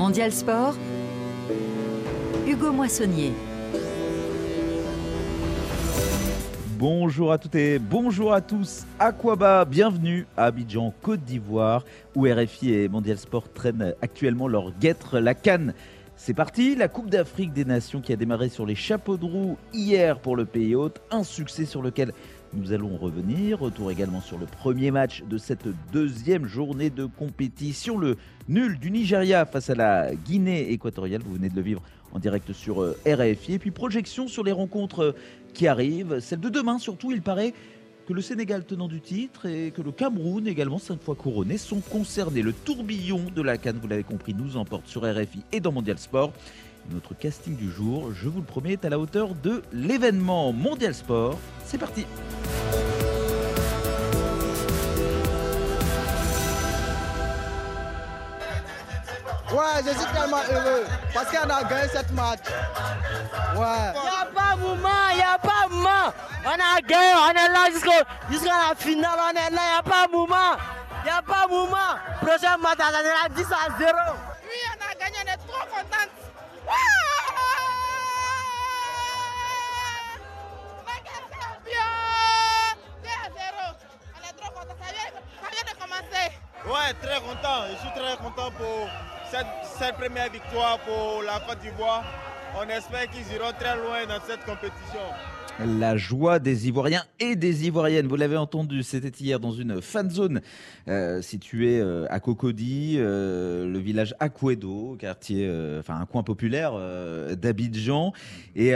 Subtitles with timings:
[0.00, 0.74] Mondial Sport,
[2.46, 3.32] Hugo Moissonnier.
[6.78, 8.86] Bonjour à toutes et bonjour à tous.
[8.98, 11.84] Aquaba, bienvenue à Abidjan, Côte d'Ivoire,
[12.14, 15.74] où RFI et Mondial Sport traînent actuellement leur guêtre, la Cannes.
[16.16, 19.58] C'est parti, la Coupe d'Afrique des Nations qui a démarré sur les chapeaux de roue
[19.72, 22.12] hier pour le pays hôte, un succès sur lequel
[22.52, 23.60] nous allons revenir.
[23.60, 27.98] Retour également sur le premier match de cette deuxième journée de compétition.
[27.98, 28.16] Le
[28.48, 31.22] nul du Nigeria face à la Guinée équatoriale.
[31.24, 33.54] Vous venez de le vivre en direct sur euh, RFI.
[33.54, 35.12] Et puis projection sur les rencontres euh,
[35.54, 36.20] qui arrivent.
[36.20, 37.54] Celle de demain surtout, il paraît
[38.06, 41.80] que le Sénégal tenant du titre et que le Cameroun également cinq fois couronné sont
[41.80, 42.42] concernés.
[42.42, 45.98] Le tourbillon de la Cannes, vous l'avez compris, nous emporte sur RFI et dans Mondial
[45.98, 46.32] Sport.
[46.88, 50.94] Notre casting du jour, je vous le promets, est à la hauteur de l'événement Mondial
[50.94, 51.38] Sport.
[51.64, 52.06] C'est parti
[59.52, 62.38] Ouais, je suis tellement heureux parce qu'on a gagné cette match.
[63.56, 63.92] Ouais.
[63.94, 66.12] Il n'y a pas de moment, il n'y a pas de moment.
[66.44, 69.82] On a gagné, on est là jusqu'à la finale, on est là, il n'y a
[69.82, 70.56] pas de moment.
[71.02, 71.98] Il n'y a pas de moment.
[72.20, 73.90] Prochain match, on est là 10 à 0.
[74.44, 76.29] Oui, on a gagné, on est trop contente.
[76.70, 76.76] Ouais
[80.78, 81.90] on a gagné champion
[83.02, 83.76] 2 à 0.
[84.14, 85.10] On est trop contents, ça vient,
[85.42, 86.26] ça vient de commencer.
[86.66, 87.58] Ouais, très content.
[87.70, 88.88] Je suis très content pour
[89.30, 89.46] cette,
[89.78, 92.04] cette première victoire pour la Côte d'Ivoire.
[92.56, 95.06] On espère qu'ils iront très loin dans cette compétition.
[95.58, 100.10] La joie des Ivoiriens et des Ivoiriennes, vous l'avez entendu, c'était hier dans une fan
[100.10, 100.40] zone
[100.88, 105.46] euh, située euh, à Cocody, euh, le village Aquedo, quartier,
[105.88, 106.72] un coin populaire
[107.36, 108.12] d'Abidjan.
[108.56, 108.72] Et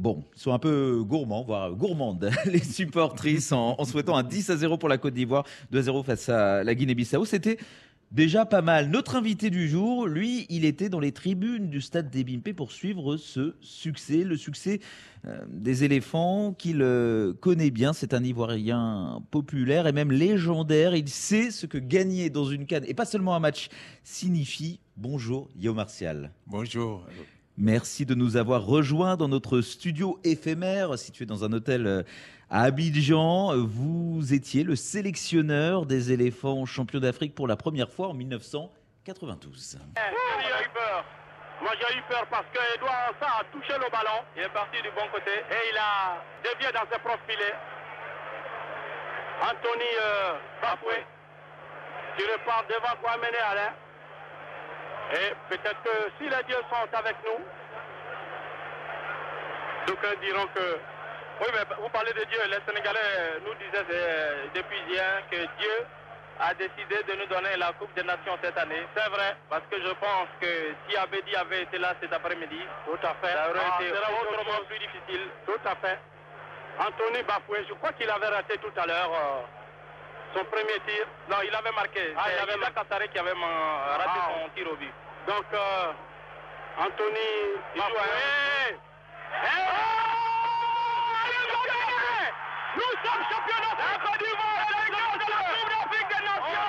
[0.00, 4.50] bon, ils sont un peu gourmands, voire gourmandes, les supportrices, en, en souhaitant un 10
[4.50, 7.24] à 0 pour la Côte d'Ivoire, 2 à 0 face à la Guinée-Bissau.
[7.26, 7.58] C'était
[8.10, 8.90] Déjà pas mal.
[8.90, 12.72] Notre invité du jour, lui, il était dans les tribunes du stade des Bimpé pour
[12.72, 14.80] suivre ce succès, le succès
[15.26, 17.92] euh, des éléphants qu'il euh, connaît bien.
[17.92, 20.96] C'est un Ivoirien populaire et même légendaire.
[20.96, 23.68] Il sait ce que gagner dans une canne, et pas seulement un match,
[24.02, 24.80] signifie.
[24.96, 26.32] Bonjour, Yo Martial.
[26.48, 27.06] Bonjour.
[27.56, 32.02] Merci de nous avoir rejoints dans notre studio éphémère situé dans un hôtel euh,
[32.50, 33.54] Abidjan.
[33.64, 39.78] Vous étiez le sélectionneur des éléphants champions d'Afrique pour la première fois en 1992.
[39.96, 41.04] J'ai eu peur.
[41.62, 44.24] Moi j'ai eu peur parce que Edouard Sa a touché le ballon.
[44.36, 47.54] Il est parti du bon côté et il a dévié dans ses propres filets.
[49.42, 51.04] Anthony euh, Bafoué
[52.16, 53.72] qui repart devant Kwame Alain.
[55.12, 57.44] Et peut-être que si les dieux sont avec nous,
[59.86, 60.99] d'aucuns diront que.
[61.40, 62.40] Oui, mais vous parlez de Dieu.
[62.48, 65.76] Les Sénégalais nous disaient euh, depuis hier que Dieu
[66.38, 68.86] a décidé de nous donner la Coupe des Nations cette année.
[68.94, 72.98] C'est vrai, parce que je pense que si Abedi avait été là cet après-midi, tout
[73.06, 75.28] à fait, ça aurait Ah, été autrement plus difficile.
[75.46, 75.98] Tout à fait.
[76.78, 79.42] Anthony Bafoué, je crois qu'il avait raté tout à l'heure euh,
[80.38, 81.04] son premier tir.
[81.28, 82.14] Non, il avait marqué.
[82.16, 84.30] Ah, il avait Issa Kassaré qui avait euh, raté Ah.
[84.42, 84.92] son tir au but.
[85.26, 85.92] Donc, euh,
[86.78, 87.28] Anthony
[87.76, 88.76] Bafoué.
[89.42, 90.29] Nous
[93.04, 96.66] sommes champions d'Afrique Côte d'Ivoire, les gars de la Coupe d'Afrique des Nations.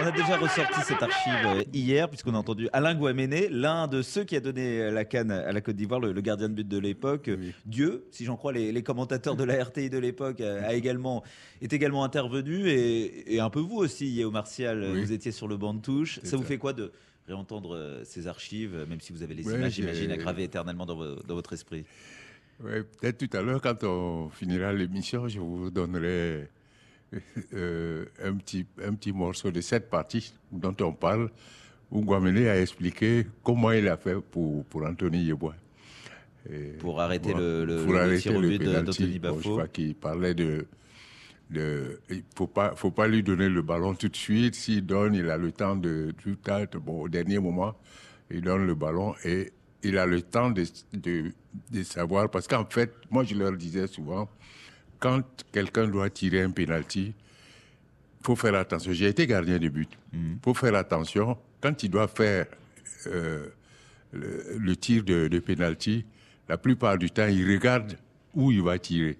[0.00, 4.02] On a déjà ressorti cette archive euh, hier, puisqu'on a entendu Alain Guaméné, l'un de
[4.02, 6.66] ceux qui a donné la canne à la Côte d'Ivoire, le, le gardien de but
[6.66, 7.30] de l'époque.
[7.66, 11.22] Dieu, si j'en crois les, les commentateurs de la RTI de l'époque, euh, a également,
[11.60, 12.68] est également intervenu.
[12.68, 15.00] Et, et un peu vous aussi, Yéo Martial, Oui.
[15.02, 16.18] vous étiez sur le banc de touche.
[16.24, 16.90] Ça vous fait quoi de
[17.28, 20.86] réentendre euh, ces archives, même si vous avez les Ouais, images, j'imagine, à graver éternellement
[20.86, 21.84] dans, vo- dans votre esprit?
[22.62, 26.48] Peut-être tout à l'heure, quand on finira l'émission, je vous donnerai
[27.54, 31.28] euh, un, petit, un petit morceau de cette partie dont on parle,
[31.90, 35.54] où Guamene a expliqué comment il a fait pour, pour Anthony Yeboah.
[36.50, 39.50] Et Pour arrêter le, le, pour le arrêter tir au but d'Anthony Bon, je Bafo.
[39.52, 40.66] crois qu'il parlait de.
[41.50, 44.54] de il faut pas, faut pas lui donner le ballon tout de suite.
[44.54, 46.36] S'il donne, il a le temps de tout.
[46.80, 47.76] Bon, au dernier moment,
[48.30, 51.32] il donne le ballon et il a le temps de, de,
[51.70, 52.30] de savoir.
[52.30, 54.28] Parce qu'en fait, moi, je leur disais souvent,
[54.98, 57.14] quand quelqu'un doit tirer un penalty,
[58.22, 58.92] faut faire attention.
[58.92, 59.90] J'ai été gardien de but.
[60.12, 61.36] Il faut faire attention.
[61.60, 62.46] Quand il doit faire
[63.06, 63.46] euh,
[64.12, 66.04] le, le tir de, de penalty,
[66.48, 67.96] la plupart du temps, il regarde
[68.34, 69.18] où il va tirer.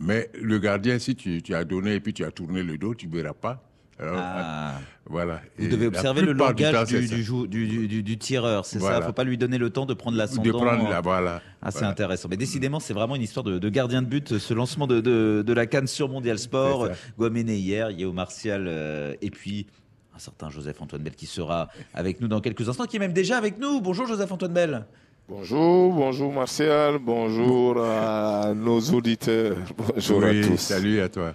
[0.00, 2.94] Mais le gardien, si tu, tu as donné et puis tu as tourné le dos,
[2.94, 3.62] tu ne verras pas.
[4.00, 4.74] Alors, Ah.
[5.06, 5.40] Voilà.
[5.58, 8.78] Vous Et devez observer le langage du, du, jou- du, du- du- du tireur, c'est
[8.78, 9.02] ça Voilà.
[9.06, 10.42] Faut pas lui donner le temps de prendre l'ascendant.
[10.42, 11.42] De prendre la, voilà.
[11.60, 11.90] Ah, c'est Voilà.
[11.92, 12.28] intéressant.
[12.30, 15.42] Mais décidément, c'est vraiment une histoire de, de gardien de but, ce lancement de, de,
[15.44, 16.88] de la canne sur Mondial Sport.
[17.18, 19.66] Guaméné hier, Yéo Martial, euh, et puis
[20.14, 23.36] un certain Joseph-Antoine Bell qui sera avec nous dans quelques instants, qui est même déjà
[23.36, 23.80] avec nous.
[23.80, 24.86] Bonjour Joseph-Antoine Bell.
[25.28, 30.56] Bonjour, bonjour Martial, bonjour à nos auditeurs, bonjour Oui, à tous.
[30.56, 31.34] salut à toi.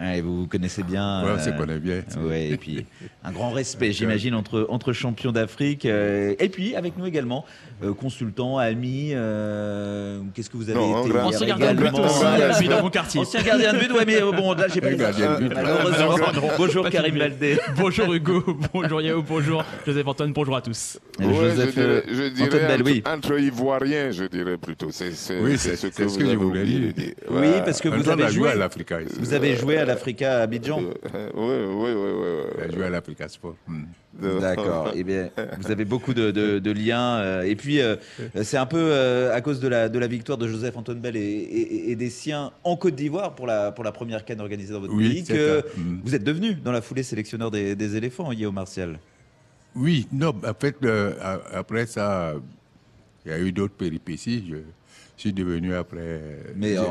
[0.00, 1.24] Ah, Ah, et vous vous connaissez bien.
[1.24, 2.02] ouais, on se euh, connaît bien.
[2.26, 2.84] Ouais, et puis
[3.22, 5.86] un grand respect, j'imagine, entre, entre champions d'Afrique.
[5.86, 7.44] euh, et puis avec nous également,
[7.82, 9.10] euh, consultant, ami.
[9.14, 13.20] euh, Qu'est-ce que vous avez Non, été Ancien gardien de but aussi, dans mon quartier.
[13.20, 14.98] Ancien gardien de but, ouais, mais euh, bon, là, j'ai pas but.
[15.54, 16.16] Malheureusement.
[16.34, 17.16] Non, Bonjour Karim.
[17.18, 17.58] Baldé.
[17.76, 18.42] Bonjour Hugo,
[18.72, 20.98] bonjour Yao, bonjour Joseph-Antoine, bonjour à tous.
[21.20, 23.02] Ouais, Joseph, je dirais, je dirais Antoine Bell, entre, oui.
[23.06, 24.88] entre Ivoiriens, je dirais plutôt.
[24.90, 26.92] C'est Oui, c'est ce que vous je avez voulais dire.
[27.30, 27.62] Oui, Ouais.
[27.64, 28.98] parce que Un vous avez joué à l'Africa.
[29.20, 30.80] Vous avez joué à l'Africa à Abidjan.
[30.80, 30.92] Oui,
[31.34, 32.74] oui, oui, oui.
[32.74, 33.56] Joué à l'Africa Sport.
[33.66, 33.84] Hmm.
[34.40, 34.92] D'accord.
[34.94, 35.30] Eh bien,
[35.60, 37.16] vous avez beaucoup de, de- de liens.
[37.18, 37.96] euh, et puis, euh,
[38.42, 41.16] c'est un peu euh, à cause de la, de la victoire de Joseph Antoine Bell
[41.16, 44.72] et, et- et des siens en Côte d'Ivoire pour la, pour la première canne organisée
[44.72, 45.66] dans votre Oui, pays que ça.
[46.04, 48.98] Vous êtes devenu dans la foulée sélectionneur des, des éléphants, Guillaume Martial.
[49.74, 51.14] Oui, non, en fait, euh,
[51.52, 52.34] après ça,
[53.26, 54.44] il y a eu d'autres péripéties.
[54.48, 54.56] Je
[55.16, 56.20] suis devenu après.
[56.56, 56.82] Mais euh,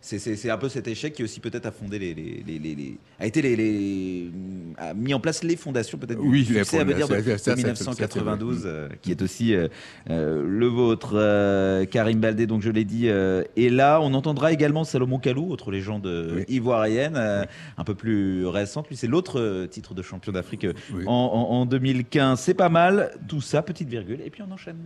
[0.00, 0.18] c'est-
[0.50, 3.26] un peu cet échec qui aussi peut-être a fondé les, les- les- les- les- a
[3.26, 4.30] été les,
[4.78, 7.14] a mis en place les fondations peut-être Oui, du les succès, à me dire de,
[7.14, 9.68] fondations, ça, de ça, ça, ça, 1992 euh, qui est aussi euh,
[10.10, 14.52] euh, le vôtre euh, Karim Baldé donc je l'ai dit euh, et là on entendra
[14.52, 16.44] également Salomon Kalou autre légende euh, Oui.
[16.48, 17.44] ivoirienne euh,
[17.76, 21.04] un peu plus récente lui c'est l'autre euh, titre de champion d'Afrique euh, Oui.
[21.06, 24.76] en, en- en 2015 c'est pas mal tout ça petite virgule et puis on enchaîne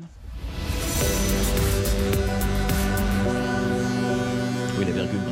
[4.90, 5.31] virgule dans le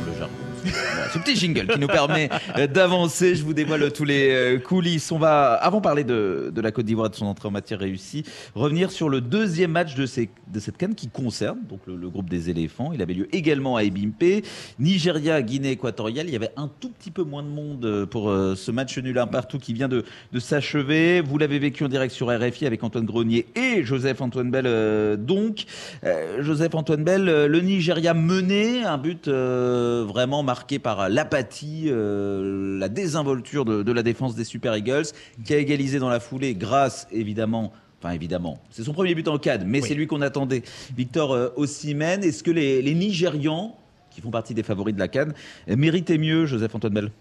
[1.13, 3.35] Ce petit jingle qui nous permet euh, d'avancer.
[3.35, 5.11] Je vous dévoile tous les euh, coulisses.
[5.11, 7.79] On va, avant de parler de, la Côte d'Ivoire et de son entrée en matière
[7.79, 8.23] réussie,
[8.55, 12.91] revenir sur le deuxième match de, cette canne qui concerne donc le, groupe des éléphants.
[12.93, 14.45] Il avait lieu également à Ebimpe.
[14.79, 16.27] Nigeria, Guinée équatoriale.
[16.27, 19.17] Il y avait un tout petit peu moins de monde euh, pour ce match nul
[19.17, 20.03] un partout qui vient de,
[20.39, 21.21] s'achever.
[21.21, 24.65] Vous l'avez vécu en direct sur RFI avec Antoine Grenier et Joseph-Antoine Bell.
[25.01, 25.65] euh, donc,
[26.03, 32.89] Euh, Joseph-Antoine Bell, le Nigeria mené, un but euh, vraiment marqué par l'apathie, euh, la
[32.89, 35.05] désinvolture de, de la défense des Super Eagles,
[35.45, 37.71] qui a égalisé dans la foulée grâce évidemment.
[37.99, 39.87] Enfin, évidemment, c'est son premier but en cadre, mais Oui.
[39.87, 40.63] c'est lui qu'on attendait.
[40.97, 43.77] Victor euh, Osimhen, est-ce que les, les Nigérians,
[44.09, 45.33] qui font partie des favoris de la Cannes,
[45.69, 47.11] euh, méritaient mieux, Joseph-Antoine Bell?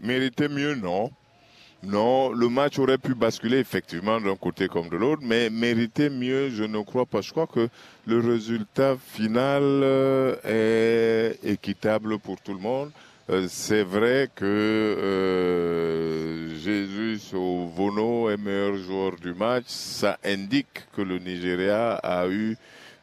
[0.00, 1.10] Méritait mieux, non.
[1.82, 6.50] Non, le match aurait pu basculer effectivement d'un côté comme de l'autre, mais mériter mieux,
[6.50, 7.22] je ne crois pas.
[7.22, 7.70] Je crois que
[8.06, 12.90] le résultat final euh, est équitable pour tout le monde.
[13.30, 19.64] Euh, C'est vrai que euh, Jésus Vono est meilleur joueur du match.
[19.68, 22.58] Ça indique que le Nigeria a eu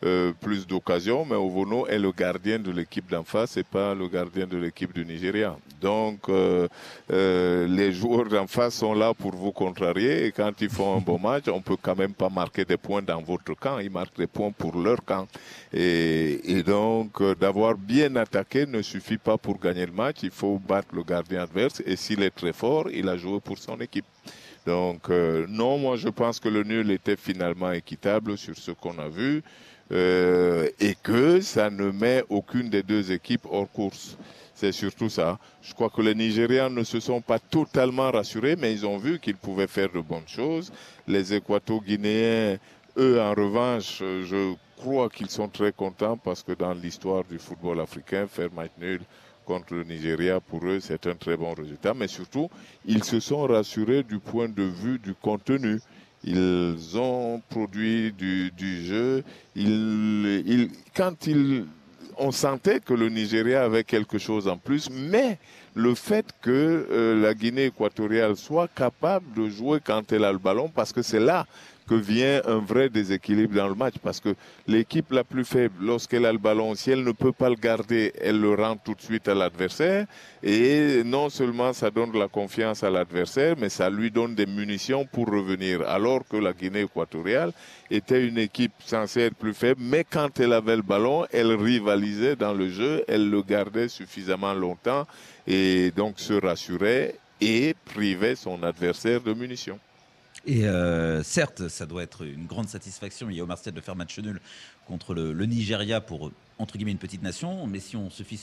[0.07, 4.07] euh, plus d'occasions, mais Ovono est le gardien de l'équipe d'en face et pas le
[4.07, 5.57] gardien de l'équipe du Nigeria.
[5.81, 6.67] Donc, euh,
[7.11, 11.01] euh, les joueurs d'en face sont là pour vous contrarier et quand ils font un
[11.01, 14.17] bon match, on peut quand même pas marquer des points dans votre camp, ils marquent
[14.17, 15.27] des points pour leur camp.
[15.73, 20.57] Et, et donc, d'avoir bien attaqué ne suffit pas pour gagner le match, il faut
[20.57, 24.05] battre le gardien adverse et s'il est très fort, il a joué pour son équipe.
[24.67, 28.99] Donc, euh, non, moi je pense que le nul était finalement équitable sur ce qu'on
[28.99, 29.41] a vu
[29.91, 34.17] euh, et que ça ne met aucune des deux équipes hors course.
[34.53, 35.37] C'est surtout ça.
[35.61, 39.19] Je crois que les Nigérians ne se sont pas totalement rassurés, mais ils ont vu
[39.19, 40.71] qu'ils pouvaient faire de bonnes choses.
[41.07, 42.57] Les Équato-Guinéens,
[42.97, 47.79] eux, en revanche, je crois qu'ils sont très contents parce que dans l'histoire du football
[47.79, 49.01] africain, faire match nul
[49.45, 51.93] contre le Nigeria, pour eux, c'est un très bon résultat.
[51.93, 52.49] Mais surtout,
[52.85, 55.79] ils se sont rassurés du point de vue du contenu.
[56.23, 59.23] Ils ont produit du, jeu.
[60.95, 61.65] Quand ils,
[62.17, 65.37] on sentait que le Nigeria avait quelque chose en plus, mais
[65.75, 70.39] le fait que euh, la Guinée équatoriale soit capable de jouer quand elle a le
[70.39, 71.45] ballon, parce que c'est là
[71.87, 74.35] que vient un vrai déséquilibre dans le match, parce que
[74.67, 78.13] l'équipe la plus faible, lorsqu'elle a le ballon, si elle ne peut pas le garder,
[78.19, 80.05] elle le rend tout de suite à l'adversaire,
[80.43, 84.45] et non seulement ça donne de la confiance à l'adversaire, mais ça lui donne des
[84.45, 87.53] munitions pour revenir, alors que la Guinée équatoriale
[87.89, 92.35] était une équipe censée être plus faible, mais quand elle avait le ballon, elle rivalisait
[92.35, 95.07] dans le jeu, elle le gardait suffisamment longtemps,
[95.47, 99.79] et donc se rassurait et privait son adversaire de munitions.
[100.47, 104.39] Et euh, certes, ça doit être une grande satisfaction, Yao Martial, de faire match nul
[104.87, 108.39] contre le, le Nigeria pour entre guillemets une petite nation, mais si on se fie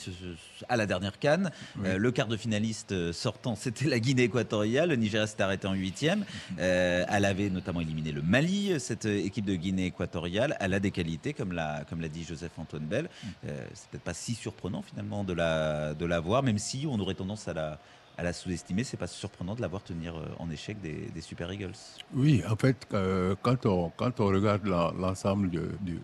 [0.69, 1.87] à la dernière canne, Oui.
[1.89, 4.89] euh, le quart de finaliste euh, sortant, c'était la Guinée équatoriale.
[4.89, 6.23] Le Nigeria s'est arrêté en huitième.
[6.59, 10.55] Euh, elle avait notamment éliminé le Mali, cette équipe de Guinée équatoriale.
[10.61, 13.09] Elle a des qualités, comme l'a comme l'a dit Joseph-Antoine Bell.
[13.47, 16.99] Euh, c'est peut-être pas si surprenant finalement de la, de la voir, même si on
[16.99, 17.79] aurait tendance à la,
[18.17, 18.83] à la sous-estimer.
[18.83, 21.73] C'est pas surprenant de la voir tenir euh, en échec des, des Super Eagles.
[22.13, 25.99] Oui, en fait, euh, quand, on, quand on regarde l'ensemble de- de-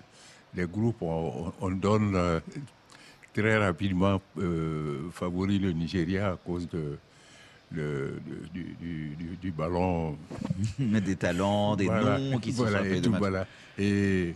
[0.53, 2.39] des groupes, on, on donne euh,
[3.34, 6.98] très rapidement euh, favori le Nigeria à cause de,
[7.72, 8.20] le-
[8.53, 10.18] du, du- du- du ballon.
[10.80, 13.48] des talents, des Voilà, noms qui sont voilà, et tout, voilà.
[13.77, 14.36] Et,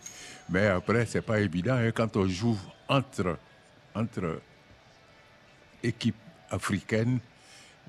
[0.49, 3.37] mais après, c'est pas évident hein, quand on joue entre,
[3.93, 4.39] entre
[5.83, 6.15] équipes
[6.49, 7.19] africaines.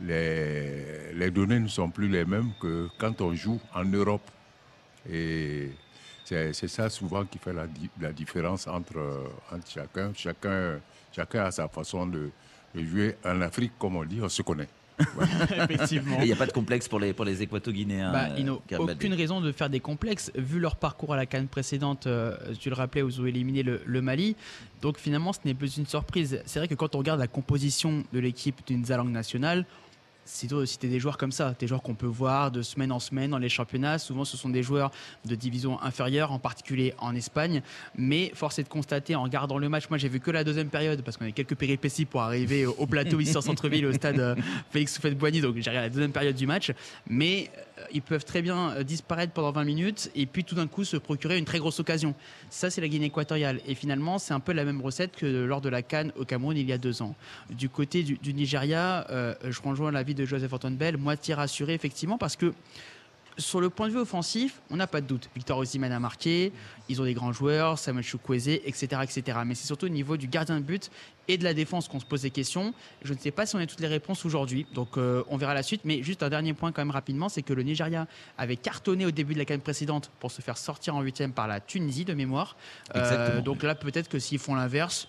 [0.02, 4.28] Les, les données ne sont plus les mêmes que quand on joue en Europe.
[5.10, 5.70] Et
[6.24, 7.66] c'est c'est ça souvent qui fait la,
[8.00, 10.12] la différence entre, entre chacun.
[10.14, 10.80] chacun.
[11.12, 12.30] Chacun a sa façon de,
[12.74, 13.16] de jouer.
[13.24, 14.68] En Afrique, comme on dit, on se connaît.
[15.50, 16.18] Effectivement.
[16.20, 18.12] Il n'y a pas de complexe pour les, pour les Équato-Guinéens.
[18.12, 21.26] Bah, euh, ils n'ont aucune raison de faire des complexes, vu leur parcours à la
[21.26, 24.36] canne précédente, euh, tu le rappelais, où ils ont éliminé le, le Mali.
[24.80, 26.40] Donc finalement, ce n'est plus une surprise.
[26.46, 29.66] C'est vrai que quand on regarde la composition de l'équipe d'une langue nationale,
[30.26, 32.92] c'est dur de citer des joueurs comme ça, des joueurs qu'on peut voir de semaine
[32.92, 33.98] en semaine dans les championnats.
[33.98, 34.90] Souvent, ce sont des joueurs
[35.24, 37.62] de division inférieure, en particulier en Espagne.
[37.96, 40.68] Mais force est de constater, en regardant le match, moi j'ai vu que la deuxième
[40.68, 43.92] période, parce qu'on a quelques péripéties pour arriver au au plateau ici en centre-ville, au
[43.92, 44.34] stade euh,
[44.70, 46.72] Félix Soufet-Boigny, donc j'ai regardé la deuxième période du match.
[47.08, 50.66] Mais euh, ils peuvent très bien euh, disparaître pendant 20 minutes et puis tout d'un
[50.66, 52.14] coup se procurer une très grosse occasion.
[52.48, 53.60] Ça, c'est la Guinée équatoriale.
[53.66, 56.56] Et finalement, c'est un peu la même recette que lors de la Cannes au Cameroun
[56.56, 57.14] il y a deux ans.
[57.50, 59.06] Du côté du, du Nigeria,
[59.44, 62.52] je rejoins l'avis de Joseph Antoine Bell, moitié rassuré effectivement parce que
[63.38, 65.28] sur le point de vue offensif, on n'a pas de doute.
[65.34, 66.52] Victor Osimhen a marqué,
[66.88, 69.38] ils ont des grands joueurs, Samuel Chukwueze, etc., etc.
[69.44, 70.90] Mais c'est surtout au niveau du gardien de but
[71.28, 72.72] et de la défense qu'on se pose des questions.
[73.02, 75.54] Je ne sais pas si on a toutes les réponses aujourd'hui, donc euh, on verra
[75.54, 75.82] la suite.
[75.84, 78.06] Mais juste un dernier point quand même rapidement, c'est que le Nigeria
[78.38, 81.46] avait cartonné au début de la canne précédente pour se faire sortir en huitième par
[81.46, 82.56] la Tunisie de mémoire.
[82.94, 85.08] Euh, donc là, peut-être que s'ils font l'inverse,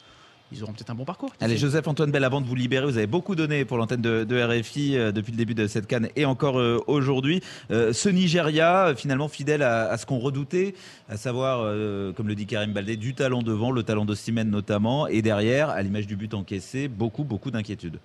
[0.52, 1.32] ils auront peut-être un bon parcours.
[1.42, 4.42] Allez, Joseph-Antoine Bell, avant de vous libérer, vous avez beaucoup donné pour l'antenne de, de
[4.42, 7.42] RFI euh, depuis le début de cette canne et encore euh, aujourd'hui.
[7.72, 10.74] Euh, ce Nigeria, euh, finalement fidèle à, à ce qu'on redoutait,
[11.10, 14.50] à savoir, euh, comme le dit Karim Baldé, du talent devant, le talent de Simen
[14.50, 18.00] notamment, et derrière, à l'image du but encaissé, beaucoup, beaucoup d'inquiétudes.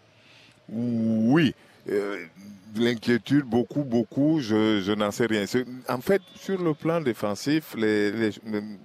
[0.69, 1.55] Oui.
[1.91, 2.17] Euh,
[2.75, 5.45] L'inquiétude, beaucoup, beaucoup, je, je n'en sais rien.
[5.91, 8.31] En fait, sur le plan défensif, les,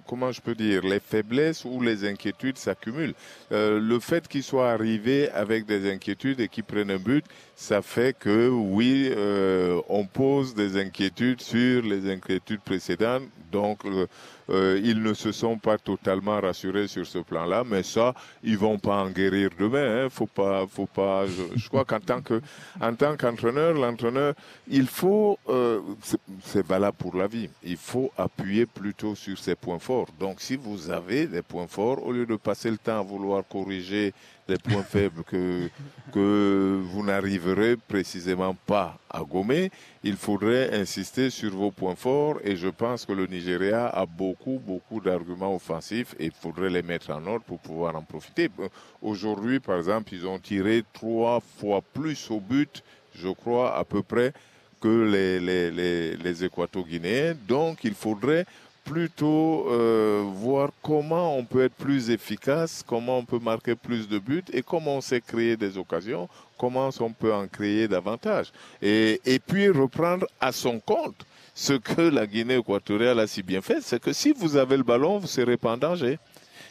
[0.06, 3.14] comment je peux dire, les faiblesses ou les inquiétudes s'accumulent.
[3.50, 7.24] Euh, le fait qu'ils soient arrivés avec des inquiétudes et qu'ils prennent un but,
[7.56, 13.22] ça fait que oui, euh, on pose des inquiétudes sur les inquiétudes précédentes.
[13.50, 13.86] Donc,
[14.50, 18.78] euh, ils ne se sont pas totalement rassurés sur ce plan-là, mais ça, ils vont
[18.78, 20.04] pas en guérir demain.
[20.04, 20.08] Hein.
[20.10, 21.26] Faut pas, faut pas.
[21.26, 22.40] Je, je crois qu'en tant que,
[22.80, 24.34] en tant qu'entraîneur, l'entraîneur,
[24.68, 27.48] il faut, euh, c'est- valable pour la vie.
[27.62, 30.08] Il faut appuyer plutôt sur ses points forts.
[30.18, 33.42] Donc, si vous avez des points forts, au lieu de passer le temps à vouloir
[33.48, 34.12] corriger
[34.48, 35.68] les points faibles que
[36.12, 39.70] que vous n'arriverez précisément pas à gommer,
[40.02, 44.58] il faudrait insister sur vos points forts et je pense que le Nigeria a beaucoup,
[44.58, 48.48] beaucoup d'arguments offensifs et il faudrait les mettre en ordre pour pouvoir en profiter.
[48.60, 48.68] Euh,
[49.02, 52.82] Aujourd'hui, par exemple, ils ont tiré trois fois plus au but,
[53.14, 54.32] je crois, à peu près,
[54.80, 57.34] que les, les, les, les Équato-Guinéens.
[57.46, 58.46] Donc, il faudrait
[58.88, 64.18] plutôt euh, voir comment on peut être plus efficace, comment on peut marquer plus de
[64.18, 68.52] buts et comment on sait créer des occasions, comment on peut en créer davantage.
[68.80, 73.60] Et, et puis reprendre à son compte ce que la Guinée équatoriale a si bien
[73.60, 76.18] fait, c'est que si vous avez le ballon, vous serez pas en danger.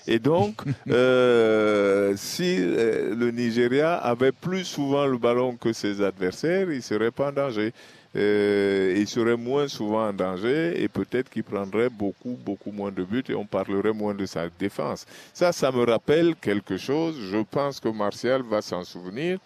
[0.08, 6.72] Et donc, euh, si euh, le Nigeria avait plus souvent le ballon que ses adversaires,
[6.72, 7.74] il serait pas en danger.
[8.18, 13.04] Euh, il serait moins souvent en danger et peut-être qu'il prendrait beaucoup, beaucoup moins de
[13.04, 15.06] buts et on parlerait moins de sa défense.
[15.34, 17.16] Ça, ça me rappelle quelque chose.
[17.32, 19.38] Je pense que Martial va s'en souvenir.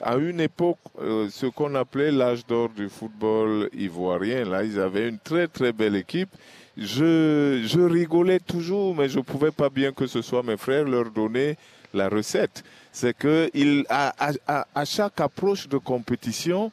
[0.00, 5.08] À une époque, euh, ce qu'on appelait l'âge d'or du football ivoirien, là, ils avaient
[5.08, 6.28] une très, très belle équipe.
[6.76, 11.10] Je, je rigolais toujours, mais je pouvais pas bien que ce soit mes frères leur
[11.10, 11.56] donner
[11.94, 12.62] la recette.
[12.92, 14.14] C'est que il, à-
[14.46, 16.70] à- à chaque approche de compétition,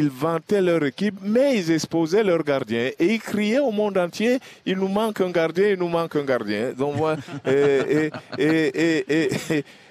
[0.00, 4.38] ils vantaient leur équipe, mais ils exposaient leur gardien et ils criaient au monde entier
[4.70, 6.72] il nous manque un gardien, il nous manque un gardien.
[6.82, 6.94] Donc,
[7.46, 9.34] et, et-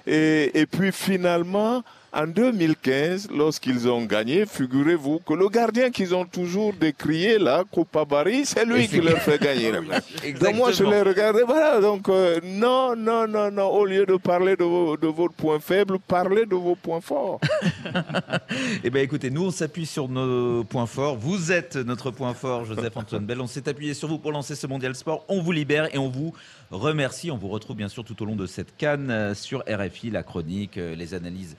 [0.06, 1.82] et- et puis finalement,
[2.12, 8.04] En 2015, lorsqu'ils ont gagné, figurez-vous que le gardien qu'ils ont toujours décrié, là, Copa
[8.04, 9.72] Barry, c'est lui qui leur fait gagner.
[9.80, 10.04] match.
[10.40, 11.80] Donc moi, je les regardais, voilà.
[11.80, 13.68] Donc, euh, non, non, non, non.
[13.68, 17.40] Au lieu de parler de, vos, de votre point faible, parlez de vos points forts.
[18.84, 21.16] Eh bien, écoutez, nous, on s'appuie sur nos points forts.
[21.16, 23.40] Vous êtes notre point fort, Joseph-Antoine Bell.
[23.40, 25.24] On s'est appuyé sur vous pour lancer ce Mondial Sport.
[25.28, 26.32] On vous libère et on vous
[26.70, 27.30] remercie.
[27.30, 30.22] On vous retrouve bien sûr tout au long de cette canne euh, sur RFI, la
[30.22, 31.56] chronique, euh, les analyses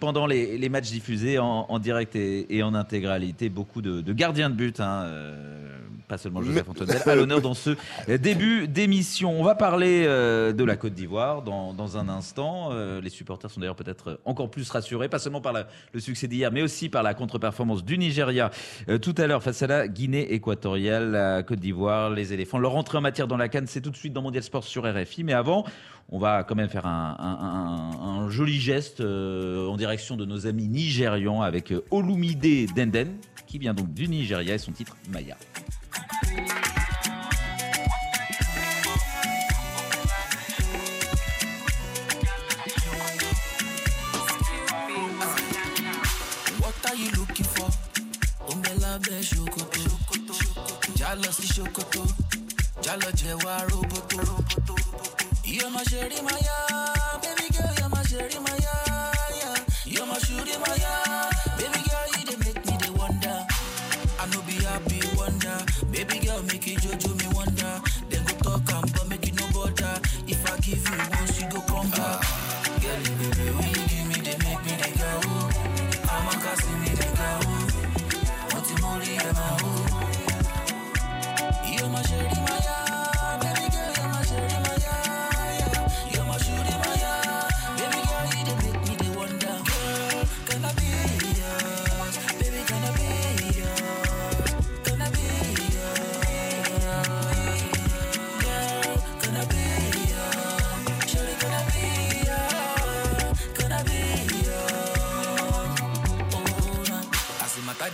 [0.00, 3.48] pendant les, les matchs diffusés en, en direct et, et en intégralité.
[3.48, 5.70] Beaucoup de, de gardiens de but, hein, euh,
[6.08, 7.70] pas seulement Joseph Antoine Bell, à l'honneur dans ce
[8.18, 9.40] début d'émission.
[9.40, 12.68] On va parler euh, de la Côte d'Ivoire dans, dans un instant.
[12.72, 16.28] Euh, les supporters sont d'ailleurs peut-être encore plus rassurés, pas seulement par la- le succès
[16.28, 18.50] d'hier, mais aussi par la contre-performance du Nigeria
[19.00, 22.58] tout à l'heure face à la Guinée équatoriale, la Côte d'Ivoire, les éléphants.
[22.58, 24.84] Leur entrée en matière dans la canne, c'est tout de suite dans Mondial Sport sur
[24.84, 25.24] RFI.
[25.24, 25.64] Mais avant,
[26.10, 29.00] on va quand même faire un, un- un- un joli geste
[29.84, 34.58] direction de nos amis nigérians avec euh, Olumide Denden, qui vient donc du Nigeria et
[34.58, 35.36] son titre Maya.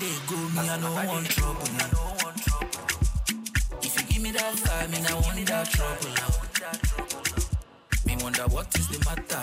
[0.03, 1.69] As the matter dey go, me I no want trouble.
[1.73, 2.69] Me I no want trouble.
[3.83, 6.09] If you give me that vibe, me I want that trouble.
[6.17, 6.31] now.
[8.07, 9.43] Me wonder what is the matter.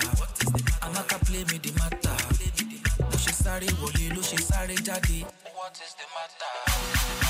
[0.82, 2.18] Amaka play me the matter.
[2.98, 5.26] Bó ṣe sáré wọlé ló ṣe sáré jáde.
[5.54, 6.54] What is the matter?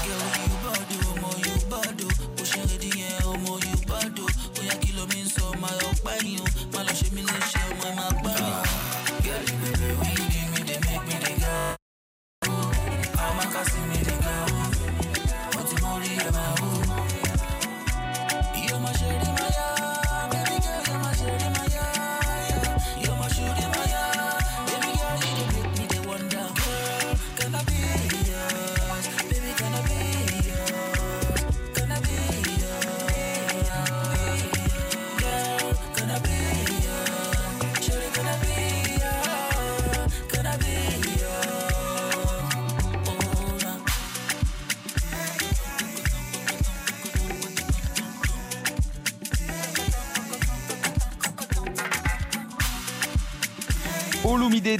[0.07, 2.09] Girl, you bad oh, o, ọmọ you bad o.
[2.37, 4.25] Bó ṣe rí yẹn, oh, ọmọ you bad o.
[4.55, 6.45] Bóyá kí ló mi ń sọ, máa yọ pa yín o.
[6.73, 6.93] Má lọ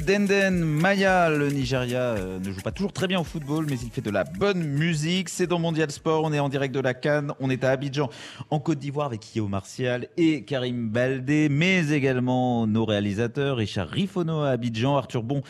[0.05, 3.89] Denden Maya, le Nigeria euh, ne joue pas toujours très bien au football, mais il
[3.89, 5.29] fait de la bonne musique.
[5.29, 8.10] C'est dans Mondial Sport, on est en direct de la Cannes, on est à Abidjan,
[8.49, 14.41] en Côte d'Ivoire avec Guillaume Martial et Karim Baldé, mais également nos réalisateurs, Richard Rifono
[14.41, 15.41] à Abidjan, Arthur Bon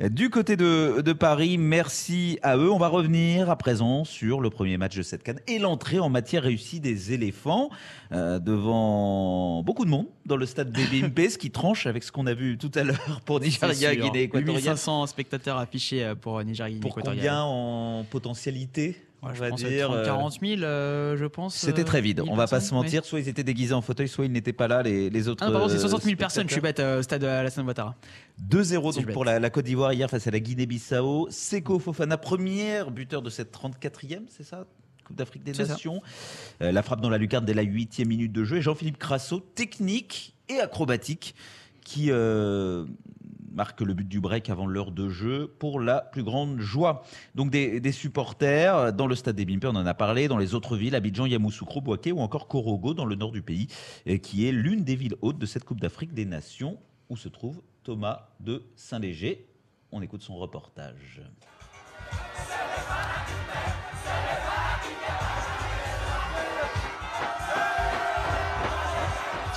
[0.00, 1.58] euh, du côté de, de Paris.
[1.58, 2.70] Merci à eux.
[2.70, 6.08] On va revenir à présent sur le premier match de cette Cannes et l'entrée en
[6.08, 7.70] matière réussie des éléphants
[8.12, 12.12] euh, devant beaucoup de monde dans le stade des BMP, ce qui tranche avec ce
[12.12, 14.04] qu'on a vu tout à l'heure pour Nigeria, Sûr.
[14.04, 14.56] Guinée équatoriale.
[14.56, 17.18] 8500 spectateurs affichés euh, pour Nigeria, Guinée Pour équatoriale.
[17.20, 21.26] combien en potentialité Ouais, on je va pense dire, 30, euh, 40 000, euh, je
[21.26, 21.54] pense.
[21.54, 23.04] C'était euh, très vide, 1000 on va pas se mentir.
[23.04, 25.44] Soit ils étaient déguisés en fauteuil, soit ils n'étaient pas là, les, les autres.
[25.44, 27.26] Ah non, pardon, c'est euh, 60 000 personnes, je suis bête, euh, au stade de
[27.26, 27.96] Alassane Ouattara.
[28.48, 31.26] 2-0 Si je donc pour la, la Côte d'Ivoire hier face à la Guinée-Bissau.
[31.28, 34.64] Seko Fofana, première buteur de cette 34e, c'est ça?
[35.04, 35.52] Coupe d'Afrique des.
[35.52, 36.00] Nations.
[36.62, 38.56] Euh, la frappe dans la lucarne dès la 8e minute de jeu.
[38.56, 41.34] Et Jean-Philippe Crasso, technique et acrobatique,
[41.84, 42.86] qui euh,
[43.50, 47.02] marque le but du break avant l'heure de jeu pour la plus grande joie.
[47.34, 50.76] Donc des, supporters dans le stade des Bimpe, on en a parlé, dans les autres
[50.76, 53.68] villes, Abidjan, Yamoussoukro, Boaké ou encore Korogo dans le nord du pays,
[54.06, 57.28] euh, qui est l'une des villes hautes de cette Coupe d'Afrique des Nations où se
[57.28, 59.46] trouve Thomas de Saint-Léger.
[59.92, 61.22] On écoute son reportage.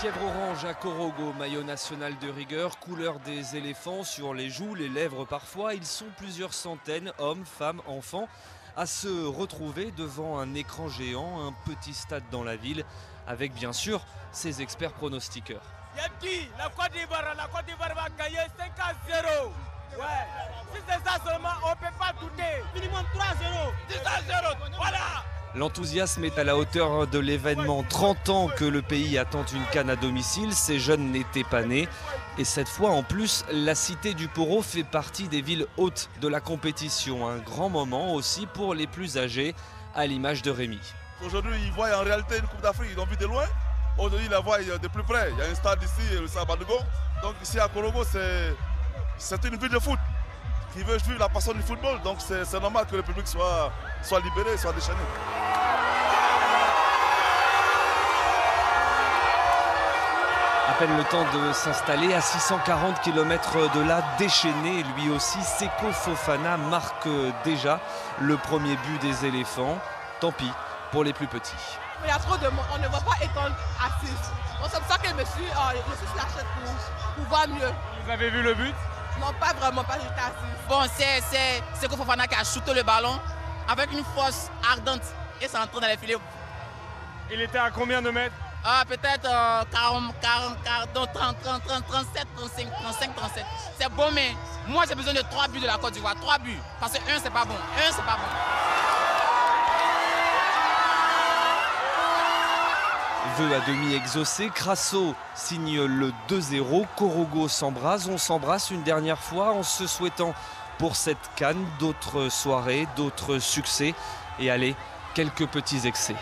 [0.04, 4.90] Fièvre orange à Korogo, maillot national de rigueur, couleur des éléphants sur les joues, les
[4.90, 5.76] lèvres parfois.
[5.76, 8.28] Ils sont plusieurs centaines, hommes, femmes, enfants,
[8.76, 12.84] à se retrouver devant un écran géant, un petit stade dans la ville,
[13.28, 15.64] avec bien sûr ses experts pronostiqueurs.
[15.96, 19.54] Yaki, la Côte d'Ivoire, la Côte d'Ivoire va gagner 5 à 0.
[19.98, 20.06] Ouais.
[20.74, 22.62] Si c'est ça seulement, on ne peut pas douter.
[22.76, 23.72] Minimum 3 à 0.
[23.88, 24.54] 10 à 0.
[24.76, 25.33] Voilà.
[25.56, 27.84] L'enthousiasme est à la hauteur de l'événement.
[27.84, 30.52] 30 ans que le pays attend une canne à domicile.
[30.54, 31.88] Ces jeunes n'étaient pas nés.
[32.40, 36.28] Et cette fois, en plus, la cité du Poro fait partie des villes hautes de
[36.28, 37.28] la compétition.
[37.28, 39.54] Un grand moment aussi pour les plus âgés,
[39.94, 40.80] à l'image de Rémi.
[41.24, 42.90] Aujourd'hui, ils voient en réalité une Coupe d'Afrique.
[42.92, 43.46] Ils l'ont vu de loin.
[44.00, 45.30] Aujourd'hui, ils la voient de plus près.
[45.32, 46.80] Il y a un stade ici, le Sabadogo.
[47.22, 48.56] Donc ici à Korogo, c'est
[49.20, 50.00] c'est une ville de foot
[50.74, 52.02] qui veut vivre la passion du football.
[52.04, 54.98] Donc c'est normal que le public soit, soit libéré, soit déchaîné.
[60.70, 65.92] À peine le temps de s'installer à 640 km de là, déchaîné lui aussi, Seko
[65.92, 67.08] Fofana marque
[67.44, 67.80] déjà
[68.20, 69.78] le premier but des éléphants.
[70.20, 70.52] Tant pis
[70.92, 71.54] pour les plus petits.
[72.04, 73.46] Il y a trop de monde, on ne voit pas étant
[73.80, 74.14] assis.
[74.60, 77.72] Pour ça que je me suis, euh, je suis lâché pour, pour voir mieux.
[78.06, 78.76] Vous avez vu le but?
[79.20, 80.68] Non, pas vraiment, pas j'étais assis.
[80.68, 81.22] Bon, c'est
[81.80, 83.20] Seko Fofana qui a shooté le ballon
[83.68, 85.04] avec une force ardente
[85.42, 86.18] et c'est entré dans les filets.
[87.32, 88.36] Il était à combien de mètres?
[88.66, 93.46] Ah, peut-être euh, 40, 40, 40, 30, 30, 30, 37, 35, 35, 37.
[93.80, 94.32] C'est bon, mais
[94.68, 96.16] moi j'ai besoin de 3 buts de la Côte d'Ivoire.
[96.16, 96.60] 3 buts.
[96.80, 97.56] Parce que 1, c'est pas bon.
[97.78, 98.30] 1, c'est pas bon.
[103.38, 109.54] Vœu à demi exaucé, Crasso signe le 2-0, Korogo s'embrasse, on s'embrasse une dernière fois
[109.54, 110.36] en se souhaitant
[110.78, 113.96] pour cette canne d'autres soirées, d'autres succès
[114.40, 114.76] et allez,
[115.16, 116.16] quelques petits excès.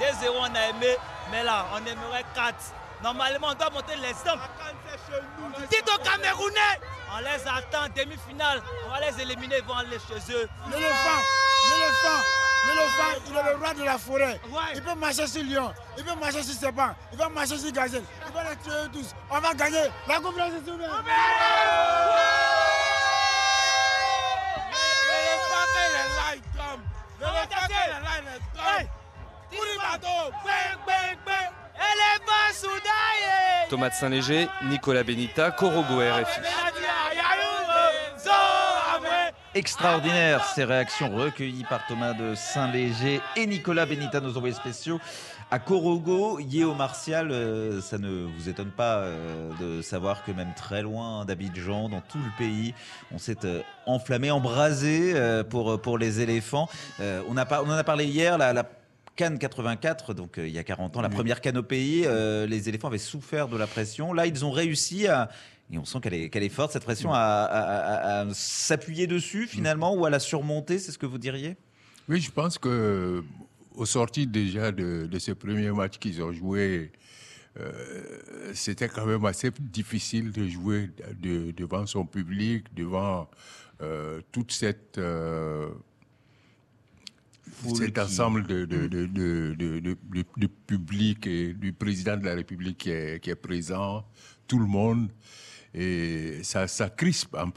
[0.00, 0.96] 2-0 on a aimé,
[1.30, 2.54] mais là on aimerait 4.
[3.02, 4.48] Normalement on doit monter l'exemple.
[5.70, 6.80] Dites aux Camerounais,
[7.14, 10.48] on les attend demi-finale, on va les éliminer, ils vont aller chez eux.
[10.70, 11.20] L'éléphant,
[11.70, 12.22] l'éléphant,
[12.66, 14.40] l'éléphant, il est le roi de la forêt.
[14.74, 18.04] Il peut marcher sur Lyon, il peut marcher sur Sepan, il peut marcher sur Gazelle,
[18.26, 19.14] il va les tuer tous.
[19.30, 19.84] On va gagner.
[20.08, 20.50] La Coupe de la
[33.68, 36.40] Thomas de Saint-Léger, Nicolas Benita, Korogo RFI.
[39.56, 45.00] Extraordinaire ces réactions recueillies par Thomas de Saint-Léger et Nicolas Benita, nos envoyés spéciaux.
[45.50, 50.52] À Korogo, Yéo Martial, euh, ça ne vous étonne pas euh, de savoir que même
[50.54, 52.74] très loin d'Abidjan, dans tout le pays,
[53.10, 55.14] on s'est euh, enflammé, embrasé
[55.48, 56.68] pour, pour les éléphants.
[57.00, 58.68] On, a on en a parlé hier, la, la
[59.14, 62.06] Cannes 84, donc il y a 40 ans, la première canne au pays,
[62.46, 64.12] les éléphants avaient souffert de la pression.
[64.12, 65.30] Là, ils ont réussi à,
[65.72, 69.06] et on sent qu'elle est, qu'elle est forte, cette pression, à, à- à- à s'appuyer
[69.06, 71.56] dessus finalement ou à la surmonter, c'est ce que vous diriez?
[72.08, 73.22] Oui, je pense que
[73.74, 76.92] au sorti déjà de, de ce premier match qu'ils ont joué,
[77.58, 77.72] euh,
[78.54, 83.28] c'était quand même assez difficile de jouer de- devant son public, devant
[83.82, 85.68] euh, toute cette euh,
[87.74, 92.24] cet ensemble de, de, de, de, de- de- de- de public et du président de
[92.24, 94.04] la République qui est, qui est présent,
[94.46, 95.10] tout le monde.
[95.78, 97.50] Et ça, ça crispe en,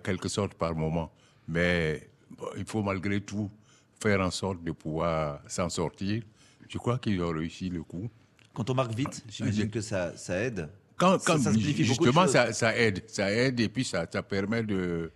[0.00, 1.10] quelque sorte par moment.
[1.48, 3.50] Mais bon, il faut malgré tout
[4.02, 6.22] faire en sorte de pouvoir s'en sortir.
[6.68, 8.10] Je crois qu'ils ont réussi le coup.
[8.52, 10.68] Quand on marque vite, j'imagine que ça, ça aide.
[10.98, 13.02] Quand, Ça- quand- ça de justement, ça, ça aide.
[13.06, 15.10] Ça aide et puis ça, ça permet de,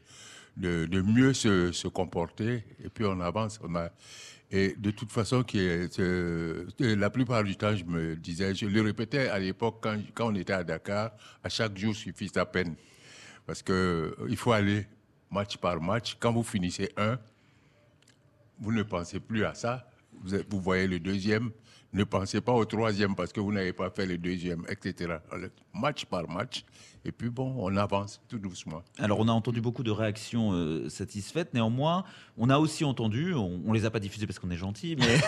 [0.57, 2.64] de, de mieux se, se comporter.
[2.83, 3.59] Et puis on avance.
[3.62, 3.90] On a,
[4.50, 5.44] et de toute façon,
[6.78, 10.52] la plupart du temps, je me disais, je le répétais à l'époque quand, on était
[10.52, 11.12] à Dakar,
[11.44, 12.74] à chaque jour suffit sa peine.
[13.46, 14.86] Parce que euh, faut aller
[15.30, 16.16] match par match.
[16.18, 17.18] Quand vous finissez un,
[18.58, 19.88] vous ne pensez plus à ça.
[20.22, 21.50] Vous, voyez le deuxième,
[21.92, 25.18] ne pensez pas au troisième parce que vous n'avez pas fait le deuxième, etc.
[25.72, 26.64] Match par match.
[27.06, 28.82] Et puis bon, on avance tout doucement.
[28.98, 31.54] Alors, on a entendu beaucoup de réactions euh, satisfaites.
[31.54, 32.04] Néanmoins,
[32.36, 35.18] on a aussi entendu, on, on les a pas diffusées parce qu'on est gentil, mais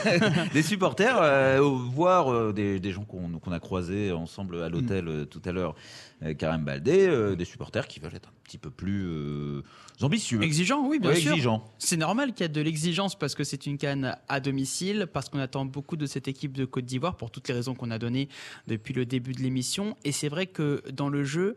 [0.52, 5.24] des supporters, euh, voire euh, des, des gens qu'on a croisés ensemble à l'hôtel euh,
[5.24, 5.74] tout à l'heure,
[6.22, 9.62] euh, Karim Baldé, euh, des supporters qui veulent être un petit peu plus euh,
[10.02, 10.42] ambitieux.
[10.42, 11.32] Exigeant, oui, bien Ouais, sûr.
[11.32, 11.64] exigeant.
[11.78, 15.30] C'est normal qu'il y ait de l'exigence parce que c'est une canne à domicile, parce
[15.30, 17.98] qu'on attend beaucoup de cette équipe de Côte d'Ivoire pour toutes les raisons qu'on a
[17.98, 18.28] données
[18.66, 19.96] depuis le début de l'émission.
[20.04, 21.54] Et c'est vrai que dans le jeu,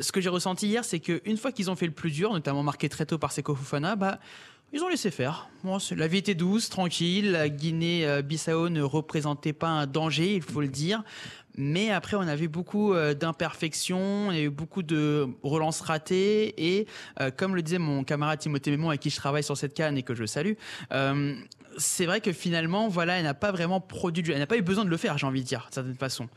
[0.00, 2.62] ce que j'ai ressenti hier, c'est qu'une fois qu'ils ont fait le plus dur, notamment
[2.62, 4.18] marqué très tôt par Seko Fofana, bah,
[4.72, 5.48] ils ont laissé faire.
[5.96, 7.32] La vie était douce, tranquille.
[7.32, 11.02] La Guinée-Bissau ne représentait pas un danger, il faut le dire.
[11.56, 16.54] Mais après, on a vu beaucoup euh, d'imperfections, il a eu beaucoup de relances ratées.
[16.56, 16.86] Et
[17.20, 19.98] euh, comme le disait mon camarade Timothée Mémon, avec qui je travaille sur cette canne
[19.98, 20.52] et que je salue,
[20.92, 21.34] euh,
[21.78, 24.62] c'est vrai que finalement, voilà, elle n'a pas vraiment produit, du- elle n'a pas eu
[24.62, 26.28] besoin de le faire, j'ai envie de dire, d'une certaine façon.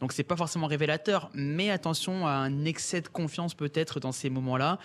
[0.00, 4.30] Donc c'est pas forcément révélateur, mais attention à un excès de confiance peut-être dans ces
[4.30, 4.78] moments-là.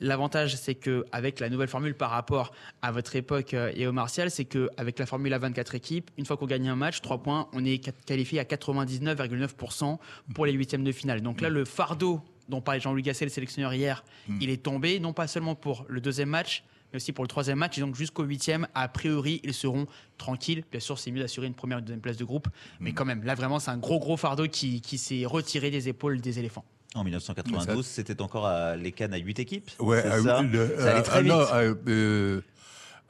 [0.00, 3.92] L'avantage, c'est que avec la nouvelle formule par rapport à votre époque euh, et au
[3.92, 7.00] Martial, c'est que avec la formule à 24 équipes, une fois qu'on gagne un match,
[7.00, 9.98] 3 points, on est qualifié à 99,9%
[10.34, 11.20] pour les huitièmes de finale.
[11.22, 14.04] Donc là, le fardeau dont parlait Jean-Louis Gasset, le sélectionneur hier,
[14.40, 17.58] il est tombé, non pas seulement pour le deuxième match, mais aussi pour le troisième
[17.58, 17.76] match.
[17.76, 20.62] Et donc jusqu'au huitième, a priori, ils seront tranquilles.
[20.70, 22.48] Bien sûr, c'est mieux d'assurer une première et une deuxième place de groupe,
[22.80, 25.88] mais quand même, là vraiment, c'est un gros gros fardeau qui, qui s'est retiré des
[25.88, 26.64] épaules des éléphants.
[26.94, 30.76] En 1992, c'était encore à, les Cannes à 8 équipes Ouais, c'est euh, ça le-
[30.78, 31.32] Ça allait euh, très ah vite.
[31.32, 32.40] non, euh, euh,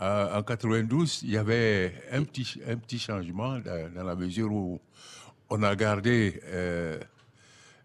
[0.00, 4.50] euh, en 92, il y avait un petit, un petit changement dans, dans la mesure
[4.50, 4.80] où
[5.50, 6.98] on a gardé euh,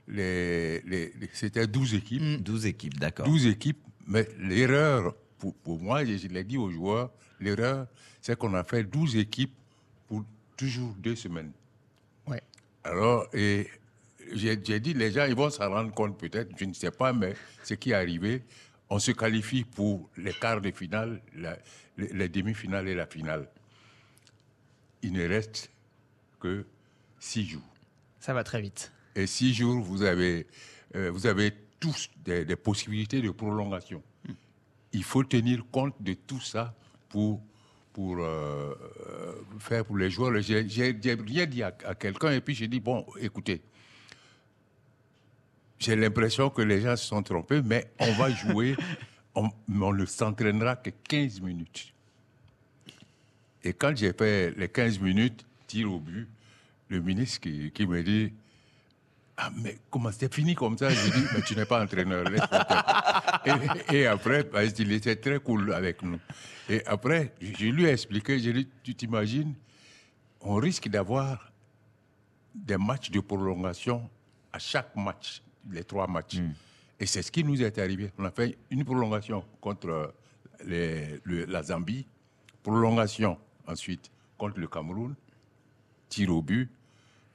[0.08, 2.42] les, les- les- c'était 12 équipes.
[2.42, 3.26] 12 équipes, d'accord.
[3.26, 7.88] 12 équipes, mais l'erreur, pour, pour moi, je, je l'ai dit aux joueurs, l'erreur,
[8.22, 9.54] c'est qu'on a fait 12 équipes
[10.08, 10.24] pour
[10.58, 11.52] toujours deux semaines.
[12.28, 12.42] Ouais.
[12.84, 13.68] Alors, et
[14.34, 17.34] j'ai dit, les gens, ils vont s'en rendre compte peut-être, je ne sais pas, mais
[17.64, 18.44] ce qui est arrivé,
[18.90, 21.58] on se qualifie pour les quarts de finale, la-
[21.98, 23.48] les, les demi-finales et la finale.
[25.02, 25.72] Il ne reste
[26.40, 26.66] que
[27.20, 27.62] six jours.
[28.20, 28.92] Ça va très vite.
[29.16, 30.48] Et six jours, vous avez,
[30.96, 34.04] euh, vous avez tous des, des possibilités de prolongation.
[34.94, 36.74] Il faut tenir compte de tout ça
[37.10, 37.42] pour,
[37.94, 38.74] pour euh,
[39.08, 40.40] euh, faire pour les joueurs.
[40.42, 43.62] J'ai rien dit à, à quelqu'un et puis j'ai dit, bon, écoutez,
[45.80, 48.76] j'ai l'impression que les gens se sont trompés, mais on va jouer,
[49.36, 51.94] on, on ne s'entraînera que 15 minutes.
[53.64, 56.28] Et quand j'ai fait les 15 minutes, tir au but,
[56.90, 58.34] le ministre qui, qui me dit
[59.42, 60.90] Ah, mais comment c'est fini comme ça?
[60.90, 62.26] Je dis Mais tu n'es pas entraîneur.
[63.46, 66.20] et, et après, parce qu'il était très cool avec nous.
[66.68, 69.54] Et après, je, lui ai expliqué Je lui ai dit Tu t'imagines,
[70.42, 71.52] on risque d'avoir
[72.54, 74.10] des matchs de prolongation
[74.52, 76.42] à chaque match, les trois matchs.
[77.00, 78.12] Et c'est ce qui nous est arrivé.
[78.18, 80.14] On a fait une prolongation contre
[80.66, 82.06] les- le- la Zambie,
[82.62, 85.16] prolongation ensuite contre le Cameroun,
[86.10, 86.70] tir au but,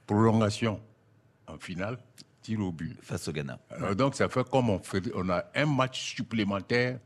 [0.05, 0.79] prolongation
[1.47, 1.97] en finale,
[2.41, 2.97] tir au but.
[3.01, 3.59] Face au Ghana.
[3.71, 6.99] Alors donc ça fait comme on, fait, on a un match supplémentaire.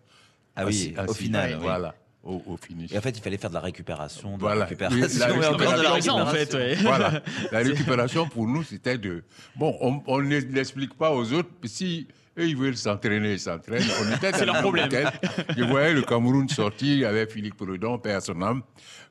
[0.55, 1.59] Ah en oui, en au final, oui.
[1.61, 2.91] Voilà, au, au finish.
[2.91, 4.59] Et en fait, il fallait faire de la récupération, de Voilà.
[4.61, 5.19] la récupération.
[5.19, 6.83] La et encore de la récupération, récupération.
[6.89, 7.23] Voilà.
[7.51, 9.23] La récupération pour nous, c'était de.
[9.55, 11.49] Bon, on, on ne l'explique pas aux autres.
[11.65, 12.07] Si
[12.39, 13.83] eux, ils veulent s'entraîner, ils s'entraînent.
[14.01, 14.89] On était C'est dans leur le problème.
[15.57, 18.61] Je voyais le Cameroun sortir avec Philippe Prudhomme, père son âme.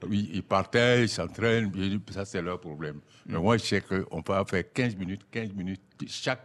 [0.08, 1.70] Oui, ils partaient, ils s'entraînent.
[1.76, 2.96] J'ai dit, Ça, c'est leur problème.
[2.96, 3.32] Mm.
[3.32, 6.44] Mais moi, je sais qu'on peut faire 15 minutes, 15 minutes, chaque,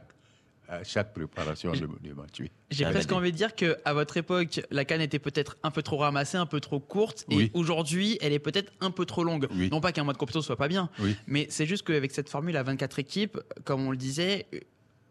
[0.68, 2.40] à chaque préparation de, de match.
[2.40, 2.52] oui.
[2.72, 5.70] J'ai Ah, presque envie de dire que à votre époque, la canne était peut-être un
[5.70, 7.52] peu trop ramassée, un peu trop courte, et Oui.
[7.54, 9.48] aujourd'hui, elle est peut-être un peu trop longue.
[9.72, 11.16] Non pas qu'un mois de compétition soit pas bien, Oui.
[11.28, 14.48] mais c'est juste qu'avec cette formule à 24 équipes, comme on le disait,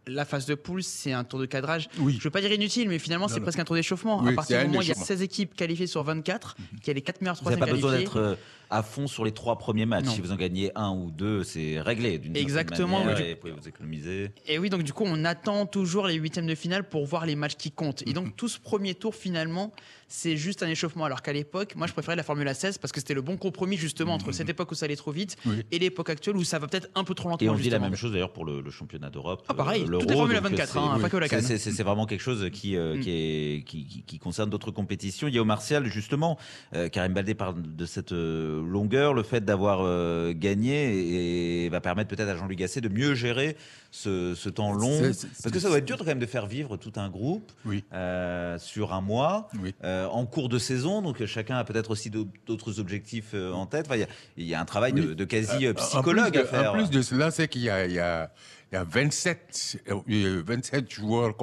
[0.06, 1.88] la phase de poule, c'est un tour de cadrage.
[1.98, 2.16] Oui.
[2.18, 4.20] Je veux pas dire inutile, mais finalement, c'est presque un tour d'échauffement.
[4.22, 5.06] Oui, à partir du moment où il y a échauffement.
[5.06, 7.88] 16 équipes qualifiées sur 24, qu'il y a les 4 meilleurs Vous n'avez troisièmes pas
[7.88, 8.34] besoin d'être euh,
[8.70, 10.06] à fond sur les trois premiers matchs.
[10.06, 10.12] Non.
[10.12, 13.24] Si vous en gagnez un ou deux, c'est réglé Exactement, manière oui.
[13.24, 14.30] et vous pouvez vous économiser.
[14.46, 17.36] Et oui, donc du coup, on attend toujours les huitièmes de finale pour voir les
[17.36, 18.02] matchs qui comptent.
[18.06, 19.72] Et donc, tout ce premier tour, finalement,
[20.14, 21.04] c'est juste un échauffement.
[21.06, 23.78] Alors qu'à l'époque, moi, je préférais la Formule 16 parce que c'était le bon compromis,
[23.78, 25.62] justement, entre cette époque où ça allait trop vite Oui.
[25.70, 27.46] et l'époque actuelle où ça va peut-être un peu trop lentement.
[27.46, 29.42] Et on dit la même chose d'ailleurs pour le, le championnat d'Europe.
[29.48, 31.58] Ah, pareil, euh, tout est Formule donc 24, c'est- hein, pas que la c'est- CAN.
[31.58, 33.00] c'est- vraiment quelque chose qui, euh, Mm.
[33.00, 35.28] qui, est, qui, qui- qui concerne d'autres compétitions.
[35.28, 36.38] Il y a au Martial, justement,
[36.74, 41.80] euh, Karim Baldé parle de cette euh, longueur, le fait d'avoir euh, gagné et, va
[41.80, 43.56] permettre peut-être à Jean-Luc Gasset de mieux gérer
[43.90, 45.00] ce, ce temps long.
[45.00, 47.50] Parce que ça doit être dur quand même de faire vivre tout un groupe
[47.92, 49.48] euh, sur un mois,
[49.84, 51.02] euh, en cours de saison.
[51.02, 53.86] Donc chacun a peut-être aussi d'autres- objectifs euh, en tête.
[53.86, 55.16] Enfin, il y a- il y, a un travail de, Oui.
[55.16, 56.70] de quasi Euh, euh, psychologue de- à faire.
[56.72, 58.32] En plus de cela, c'est qu'il y a, il y a-
[58.70, 61.36] il y a 27, euh, 27 joueurs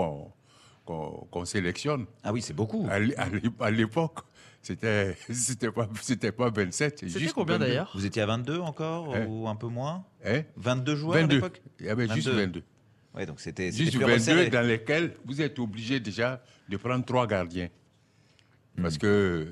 [0.85, 2.05] qu'on sélectionne.
[2.23, 2.87] Ah oui, c'est beaucoup.
[2.89, 4.19] À l'é- à l'é- à l'époque,
[4.61, 6.99] c'était c'était pas, c'était pas 27.
[7.07, 7.79] c'est juste 22.
[7.93, 10.03] Vous étiez à 22 encore Hein ou un peu moins?
[10.25, 11.35] Hein 22 joueurs à 22.
[11.35, 11.61] l'époque?
[11.79, 12.63] Il y avait juste 22.
[13.15, 14.49] Ouais, donc c'était c'était Juste plus 22 resserré.
[14.49, 17.69] dans lesquels vous êtes obligé déjà de prendre trois gardiens.
[18.81, 19.47] Parce que.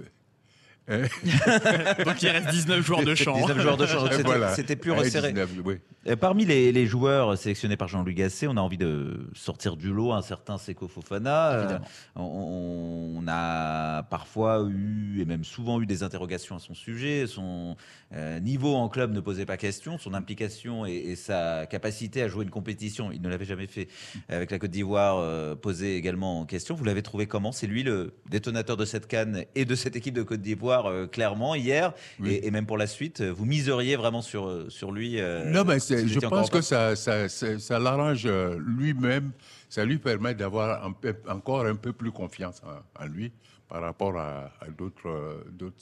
[0.87, 1.01] Hein,
[2.05, 3.35] Donc il reste 19 joueurs de champ.
[3.35, 4.53] 19 joueurs de champ, c'était voilà.
[4.79, 5.29] plus resserré.
[5.33, 5.75] 19, oui.
[6.05, 9.91] Et parmi les, les joueurs sélectionnés par Jean-Luc Gasset, on a envie de sortir du
[9.91, 11.51] lot un certain Seko Fofana.
[11.51, 11.79] Euh,
[12.15, 17.27] on, on a a parfois eu, et même souvent eu, des interrogations à son sujet.
[17.27, 17.75] Son
[18.13, 19.97] euh, niveau en club ne posait pas question.
[19.97, 23.87] Son implication et, et sa capacité à jouer une compétition, il ne l'avait jamais fait
[24.29, 26.75] avec la Côte d'Ivoire, euh, posait également en question.
[26.75, 27.51] Vous l'avez trouvé comment?
[27.51, 31.07] C'est lui le détonateur de cette canne et de cette équipe de Côte d'Ivoire, euh,
[31.07, 33.21] clairement, hier, et, et même pour la suite.
[33.21, 36.61] Vous miseriez vraiment sur, euh, sur lui euh, Non, mais si je pense en que
[36.61, 39.31] ça, ça, ça, ça l'arrange euh, lui-même.
[39.69, 40.89] Ça lui permet d'avoir
[41.27, 43.31] encore un peu plus confiance en, en lui
[43.67, 45.75] par rapport à, à d'autres, euh, d'autres,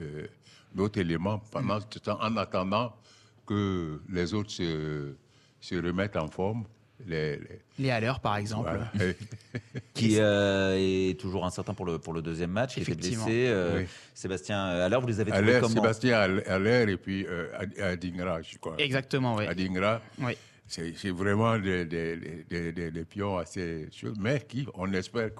[0.00, 0.26] euh,
[0.74, 2.94] d'autres éléments pendant ce temps, en attendant
[3.46, 5.14] que les autres se,
[5.60, 6.64] se remettent en forme.
[7.06, 8.70] Les, les- Les Haller, par exemple.
[8.70, 9.12] Voilà.
[9.94, 13.46] qui euh, est toujours incertain pour le, pour le deuxième match, qui était blessé.
[13.48, 13.86] Euh, Oui.
[14.14, 18.56] Sébastien, alors vous les avez trouvés comment Sébastien Aller et puis euh, Ad- Adingra, je
[18.58, 18.76] crois.
[18.78, 19.46] Exactement, oui.
[19.46, 20.00] Adingra.
[20.20, 20.32] Oui.
[20.68, 22.16] C'est vraiment des, des,
[22.48, 25.30] des, des- des pions assez chauds, mais qui, on espère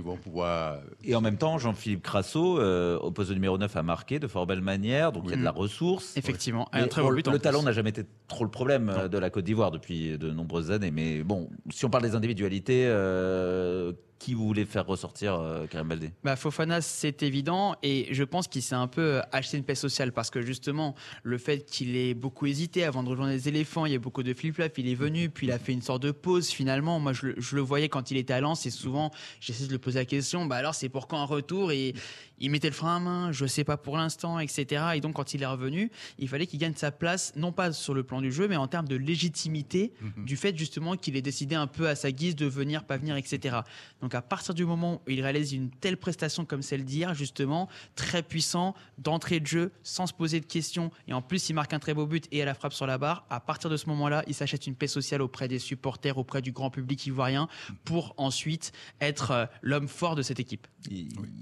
[0.00, 0.80] vont pouvoir.
[1.04, 4.26] Et en même temps, Jean-Philippe Crasso, euh, au poste de numéro 9, a marqué de
[4.26, 6.16] fort belle manière, donc il y a de la ressource.
[6.16, 9.18] Effectivement, un très bon, but le talent n'a jamais été trop le problème euh, de
[9.18, 10.90] la Côte d'Ivoire depuis de nombreuses années.
[10.90, 15.88] Mais bon, si on parle des individualités, euh, qui vous voulez faire ressortir, euh, Karim
[15.88, 16.12] Baldé?
[16.22, 17.74] Bah, Fofana, c'est évident.
[17.82, 21.38] Et je pense qu'il s'est un peu acheté une paix sociale parce que justement, le
[21.38, 24.32] fait qu'il ait beaucoup hésité avant de rejoindre les éléphants, il y a beaucoup de
[24.32, 27.00] flip-flop, il est venu, puis il a fait une sorte de pause finalement.
[27.00, 29.78] Moi, je le, le voyais quand il était à Lens et souvent, j'essaie de lui
[29.78, 31.72] poser la question bah alors, c'est pour quand un retour?
[31.72, 31.94] Et
[32.42, 34.84] il mettait le frein à main, je sais pas pour l'instant, etc.
[34.96, 37.94] Et donc, quand il est revenu, il fallait qu'il gagne sa place, non pas sur
[37.94, 41.54] le plan du jeu, mais en termes de légitimité du fait justement qu'il ait décidé
[41.54, 43.58] un peu à sa guise de venir, pas venir, etc.
[44.00, 47.68] Donc, à partir du moment où il réalise une telle prestation comme celle d'hier, justement,
[47.94, 51.72] très puissant, d'entrée de jeu, sans se poser de questions, et en plus, il marque
[51.72, 53.86] un très beau but et à la frappe sur la barre, à partir de ce
[53.88, 57.48] moment-là, il s'achète une paix sociale auprès des supporters, auprès du grand public ivoirien,
[57.84, 60.66] pour ensuite être euh, l'homme fort de cette équipe.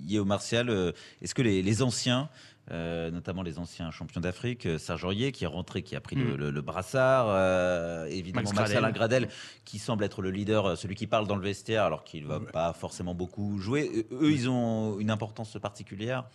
[0.07, 0.89] Yéo Martial, euh,
[1.22, 2.29] est-ce que les, les anciens,
[2.70, 6.16] euh, notamment les anciens champions d'Afrique, euh, Serge Aurier qui est rentré, qui a pris
[6.16, 6.37] le, Mm.
[6.37, 8.94] le- le brassard, euh, évidemment Max Marcel Gradel.
[8.94, 9.29] Gradel,
[9.64, 12.29] qui semble être le leader, euh, celui qui parle dans le vestiaire, alors qu'il ne
[12.29, 14.07] va pas forcément beaucoup jouer.
[14.12, 16.29] Euh, Eux, ils ont une importance particulière?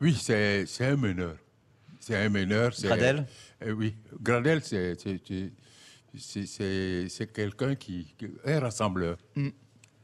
[0.00, 1.36] Oui, c'est un meneur.
[2.00, 2.72] C'est un meneur.
[2.82, 3.26] Gradel?
[3.64, 4.96] Euh, Oui, Gradel, c'est
[7.32, 9.16] quelqu'un qui, qui est rassembleur.
[9.36, 9.48] Mm.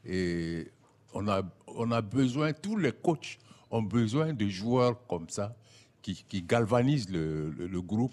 [0.05, 0.69] Et
[1.13, 3.39] on a, on a besoin, tous les coachs
[3.71, 5.55] ont besoin de joueurs comme ça,
[6.03, 8.13] qui, qui galvanisent le, le- le groupe.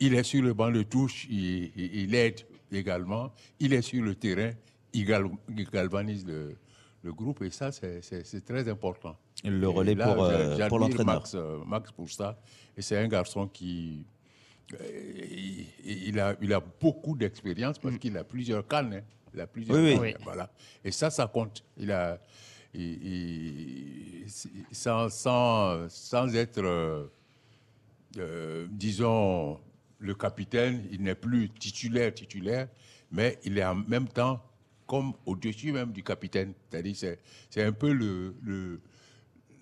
[0.00, 2.40] Il est sur le banc de touche, il, il- il aide
[2.72, 3.32] également.
[3.60, 4.50] Il est sur le terrain,
[4.92, 6.56] il, gal- il galvanise le,
[7.02, 7.42] le groupe.
[7.42, 9.16] Et ça, c'est- très important.
[9.44, 11.14] Le relais là, pour, euh, pour l'entraîneur.
[11.16, 12.38] Max, euh, Max pour ça.
[12.76, 14.04] Et c'est un garçon qui.
[14.74, 14.76] euh,
[15.84, 18.94] il, il a, il a beaucoup d'expérience parce qu'il a plusieurs cannes.
[18.94, 19.02] hein.
[19.34, 19.80] Il a plusieurs Mm.
[19.84, 19.94] Oui, oui.
[19.94, 20.24] cannes, Oui.
[20.24, 20.50] Voilà.
[20.84, 21.62] Et ça, ça compte.
[21.76, 22.20] Il a.
[24.72, 27.06] sans, être, euh,
[28.18, 29.58] euh, disons,
[29.98, 32.68] le capitaine, il n'est plus titulaire, titulaire,
[33.10, 34.42] mais il est en même temps
[34.86, 36.54] comme au-dessus même du capitaine.
[36.70, 36.96] C'est-à-dire,
[37.50, 38.80] c'est, un peu le, le-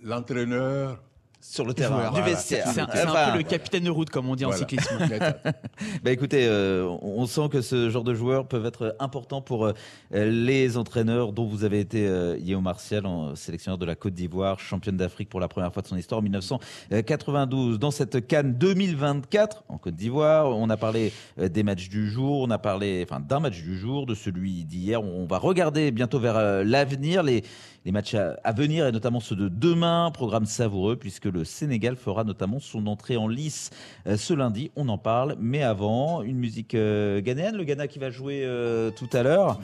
[0.03, 1.03] l'entraîneur
[1.49, 2.67] sur le terrain, du vestiaire.
[2.73, 4.61] C'est un, un Enfin, peu le capitaine de route, comme on dit en Voilà.
[4.67, 4.99] cyclisme.
[6.03, 9.73] Bah écoutez, euh, on sent que ce genre de joueurs peuvent être importants pour euh,
[10.13, 14.59] les entraîneurs dont vous avez été euh, Yéo Martial, en sélectionneur de la Côte d'Ivoire,
[14.61, 17.79] championne d'Afrique pour la première fois de son histoire en 1992.
[17.79, 22.41] Dans cette Cannes 2024 en Côte d'Ivoire, on a parlé euh, des matchs du jour,
[22.41, 25.03] on a parlé enfin, d'un match du jour, de celui d'hier.
[25.03, 27.43] On va regarder bientôt vers euh, l'avenir, les,
[27.87, 30.11] les matchs à, à venir et notamment ceux de demain.
[30.13, 33.71] Programme savoureux puisque le Sénégal fera notamment son entrée en lice
[34.09, 34.73] euh, ce lundi.
[34.75, 37.57] On en parle, mais avant, une musique euh, ghanéenne.
[37.57, 39.61] Le Ghana qui va jouer euh, tout à l'heure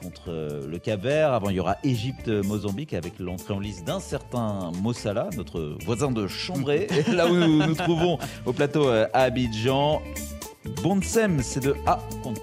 [0.00, 0.30] contre
[0.68, 1.32] le Cap-Vert.
[1.32, 6.28] Avant, il y aura Égypte-Mozambique avec l'entrée en lice d'un certain Mossala, notre voisin de
[6.28, 10.00] Chambray, là où nous nous trouvons au plateau à Abidjan.
[10.82, 12.40] Bonsem, c'est de A contre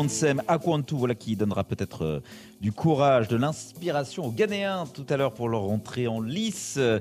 [0.00, 2.20] Bonsem Akwantu, voilà qui donnera peut-être euh,
[2.62, 7.00] du courage, de l'inspiration aux Ghanéens tout à l'heure pour leur entrée en lice euh,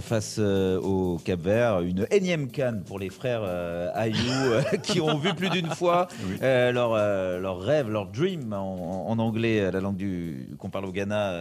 [0.00, 1.80] face euh, au Cap Vert.
[1.80, 3.42] Une énième canne pour les frères
[3.94, 4.14] Ayou
[4.84, 6.06] qui ont vu plus d'une fois
[6.40, 10.06] leur, leur rêve, leur dream en, en anglais, la langue
[10.56, 11.32] qu'on parle au Ghana,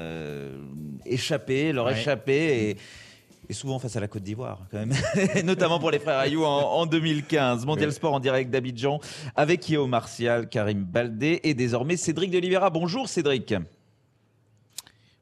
[1.06, 1.92] échapper, leur Ouais.
[2.00, 2.70] échapper.
[2.72, 2.78] Et,
[3.50, 4.94] et souvent face à la Côte d'Ivoire, quand même.
[5.44, 7.66] Notamment pour les frères Ayou en, en 2015.
[7.66, 9.00] Mondial Sport en direct d'Abidjan
[9.36, 12.70] avec Yeo Martial, Karim Baldé et désormais Cédric de Oliveira.
[12.70, 13.54] Bonjour Cédric.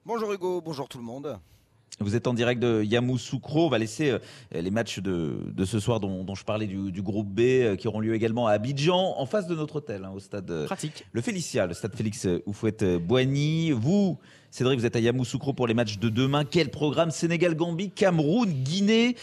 [0.05, 1.39] Bonjour Hugo, bonjour tout le monde.
[1.99, 3.67] Vous êtes en direct de Yamoussoukro.
[3.67, 4.19] On va laisser euh,
[4.51, 7.76] les matchs de, de ce soir dont, dont je parlais du, du groupe B euh,
[7.76, 10.65] qui auront lieu également à Abidjan, en face de notre hôtel, hein, au stade.
[10.65, 11.05] Pratique.
[11.11, 13.71] Le Félicia, le stade Félix euh, Houphouët-Boigny.
[13.71, 14.17] Vous,
[14.54, 16.45] Cédric, vous êtes à Yamoussoukro pour les matchs de demain.
[16.45, 19.16] Quel programme Sénégal-Gambie, Cameroun, Guinée.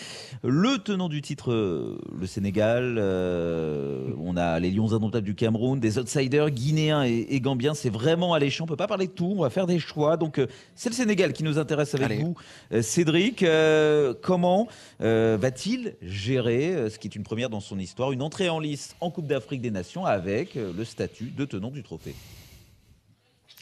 [0.42, 2.96] Le tenant du titre, euh, le Sénégal.
[2.98, 7.74] euh, on a les Lions indomptables du Cameroun, des outsiders guinéens et, et gambiens.
[7.74, 8.64] C'est vraiment alléchant.
[8.64, 9.32] On peut pas parler de tout.
[9.36, 10.16] On va faire des choix.
[10.16, 12.24] Donc, euh, c'est le Sénégal qui nous intéresse avec Allez.
[12.24, 12.34] vous.
[12.82, 14.66] Cédric, euh, comment
[15.00, 18.96] euh, va-t-il gérer ce qui est une première dans son histoire, une entrée en lice
[19.00, 22.16] en Coupe d'Afrique des Nations avec le statut de tenant du trophée?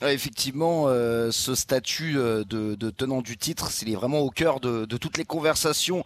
[0.07, 4.85] Effectivement, euh, ce statut euh, de, tenant du titre, il est vraiment au cœur de,
[4.85, 6.05] toutes les conversations.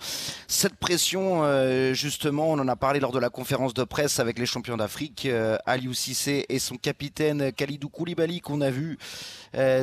[0.49, 4.39] Cette pression, euh, justement, on en a parlé lors de la conférence de presse avec
[4.39, 8.99] les champions d'Afrique, euh, Aliou Cissé et son capitaine Khalidou Koulibaly qu'on a vu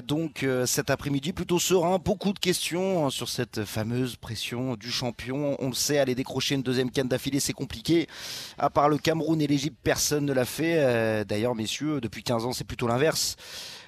[0.04, 2.00] donc cet après-midi plutôt serein.
[2.04, 5.56] Beaucoup de questions hein, sur cette fameuse pression du champion.
[5.60, 8.08] On le sait, aller décrocher une deuxième canne d'affilée, c'est compliqué.
[8.58, 11.24] À part le Cameroun et l'Égypte, personne ne l'a fait.
[11.26, 13.36] D'ailleurs, messieurs, depuis 15 ans, c'est plutôt l'inverse.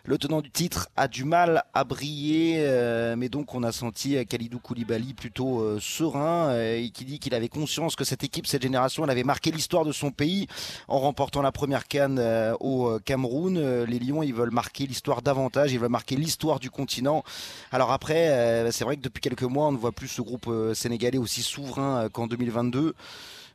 [0.03, 4.25] Le tenant du titre a du mal à briller, euh, mais donc on a senti
[4.25, 8.47] Khalidou Koulibaly plutôt euh, serein euh, et qui dit qu'il avait conscience que cette équipe,
[8.47, 10.47] cette génération, elle avait marqué l'histoire de son pays
[10.87, 12.19] en remportant la première canne
[12.59, 13.83] au Cameroun.
[13.83, 17.23] Les Lions, ils veulent marquer l'histoire davantage, ils veulent marquer l'histoire du continent.
[17.71, 21.19] Alors après, c'est vrai que depuis quelques mois, on ne voit plus ce groupe sénégalais
[21.19, 22.95] aussi souverain qu'en 2022.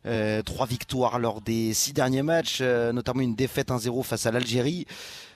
[0.06, 4.30] Euh, trois victoires lors des six derniers matchs, euh, notamment une défaite 1-0 face à
[4.30, 4.86] l'Algérie.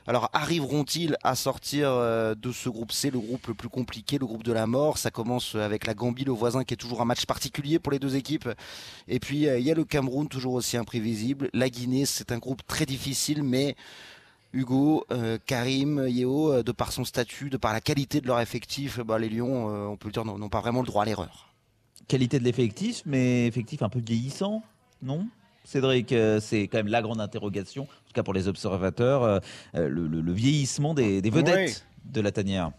[0.06, 4.26] Alors arriveront-ils à sortir euh, de ce groupe C, le groupe le plus compliqué, le
[4.26, 4.96] groupe de la mort?
[4.98, 7.98] Ça commence avec la Gambie, le voisin, qui est toujours un match particulier pour les
[7.98, 8.48] deux équipes.
[9.08, 11.50] Et puis il y a le Cameroun, toujours aussi imprévisible.
[11.52, 13.74] La Guinée, c'est un groupe très difficile, mais
[14.52, 15.04] Hugo,
[15.46, 19.28] Karim, Yeo, de par son statut, de par la qualité de leur effectif, bah, les
[19.28, 21.49] Lions, on peut le dire, n'ont pas vraiment le droit à l'erreur.
[22.10, 24.64] Qualité de l'effectif, mais effectif un peu vieillissant,
[25.00, 25.28] non?
[25.64, 29.38] Cédric, euh, c'est quand même la grande interrogation, en tout cas pour les observateurs, euh,
[29.76, 32.72] euh, le, le- le vieillissement des, des vedettes de la tanière.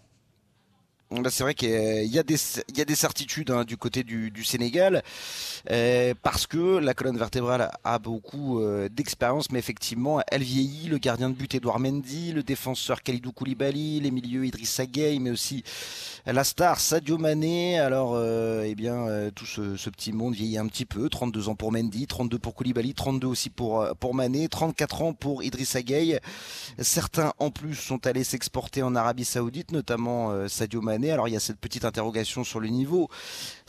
[1.12, 2.38] Là, c'est vrai qu'il y a des,
[2.70, 5.04] il y a des certitudes hein, du côté du, Sénégal,
[5.70, 10.88] euh, parce que la colonne vertébrale a beaucoup euh, d'expérience, mais effectivement, elle vieillit.
[10.88, 15.32] Le gardien de but Edouard Mendy, le défenseur Khalidou Koulibaly, les milieux Idrissa Gueye, mais
[15.32, 15.64] aussi
[16.26, 17.78] la star Sadio Mané.
[17.78, 19.06] Alors, euh, eh bien,
[19.36, 21.10] tout ce, petit monde vieillit un petit peu.
[21.10, 25.44] 32 ans pour Mendy, 32 pour Koulibaly, 32 aussi pour, pour Mané, 34 ans pour
[25.44, 26.20] Idrissa Gueye.
[26.80, 31.01] Certains, en plus, sont allés s'exporter en Arabie Saoudite, notamment Sadio Mané.
[31.10, 33.10] Alors, il y a cette petite interrogation sur le niveau.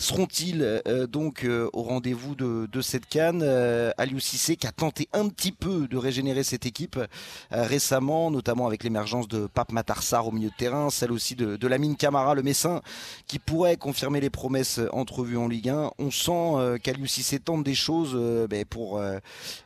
[0.02, 5.08] Seront-ils euh, donc euh, au rendez-vous de, cette canne euh, Aliou Cissé qui a tenté
[5.12, 7.06] un petit peu de régénérer cette équipe euh,
[7.52, 11.68] récemment, notamment avec l'émergence de Pape Matarsar au milieu de terrain, celle aussi de, de
[11.68, 12.82] Lamine Camara, le Messin,
[13.28, 15.92] qui pourrait confirmer les promesses entrevues en Ligue 1.
[16.00, 19.20] On sent euh, qu'Aliou Cissé tente des choses euh, ben, pour euh,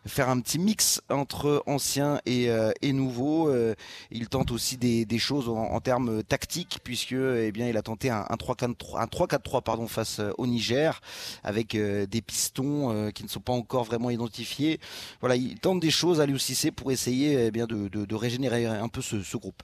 [0.05, 3.49] faire un petit mix entre anciens et, euh, nouveaux.
[3.49, 3.74] Euh,
[4.11, 8.26] il tente aussi des, choses en, termes tactiques, puisque eh bien, il a tenté un,
[8.28, 11.01] un 3-4-3 un 3-4-3, pardon, face euh, au Niger,
[11.43, 14.81] avec euh, des pistons euh, qui ne sont pas encore vraiment identifiés.
[15.20, 19.37] Voilà, il tente des choses à Cissé pour essayer eh de, régénérer un peu ce
[19.37, 19.62] groupe.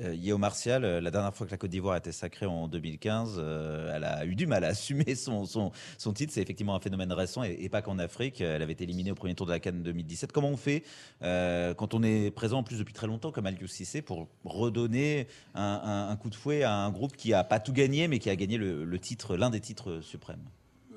[0.00, 2.68] Euh, Yeo Martial, euh, la dernière fois que la Côte d'Ivoire a été sacrée en
[2.68, 6.32] 2015, euh, elle a eu du mal à assumer son, son, son titre.
[6.32, 8.40] C'est effectivement un phénomène récent et, et pas qu'en Afrique.
[8.40, 10.30] Elle avait été éliminée au premier tour de la Cannes 2017.
[10.30, 10.84] Comment on fait
[11.22, 15.26] euh, quand on est présent en plus depuis très longtemps comme Aliou Cissé pour redonner
[15.54, 18.18] un, un- un coup de fouet à un groupe qui a pas tout gagné mais
[18.20, 20.44] qui a gagné le, le titre, l'un des titres suprêmes?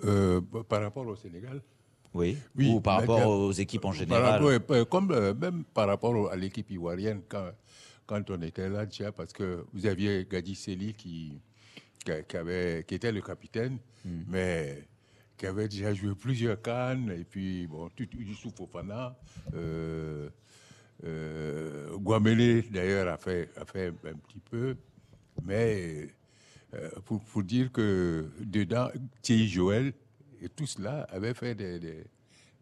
[0.04, 1.62] Euh, par rapport au Sénégal
[2.14, 2.38] Oui.
[2.60, 4.43] Ou par rapport aux équipes en général.
[4.43, 7.45] rapport- comme même par rapport à l'équipe ivoirienne, quand,
[8.12, 11.39] quand on était là déjà, parce que vous aviez Gadi Seli qui,
[12.28, 14.24] qui, avait, qui était le capitaine, Hmm.
[14.28, 14.84] mais
[15.38, 19.16] qui avait déjà joué plusieurs cannes, et puis, bon, tout, Youssouf Fofana,
[19.53, 20.28] euh,
[21.03, 24.76] euh, Guamele, d'ailleurs, a fait, a fait un petit peu,
[25.43, 26.09] mais
[26.74, 28.89] euh, pour, pour dire que dedans,
[29.22, 29.93] Thierry Joël
[30.41, 32.03] et tout cela avaient fait des, des,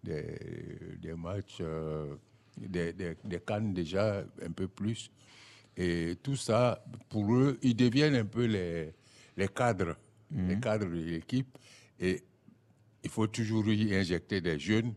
[0.03, 2.15] des, des matchs, euh,
[2.59, 5.11] des, des, des cannes déjà un peu plus.
[5.77, 8.93] Et tout ça, pour eux, ils deviennent un peu les,
[9.37, 9.95] les cadres,
[10.31, 11.57] les cadres de l'équipe.
[11.99, 12.21] Et
[13.03, 14.93] il faut toujours y injecter des jeunes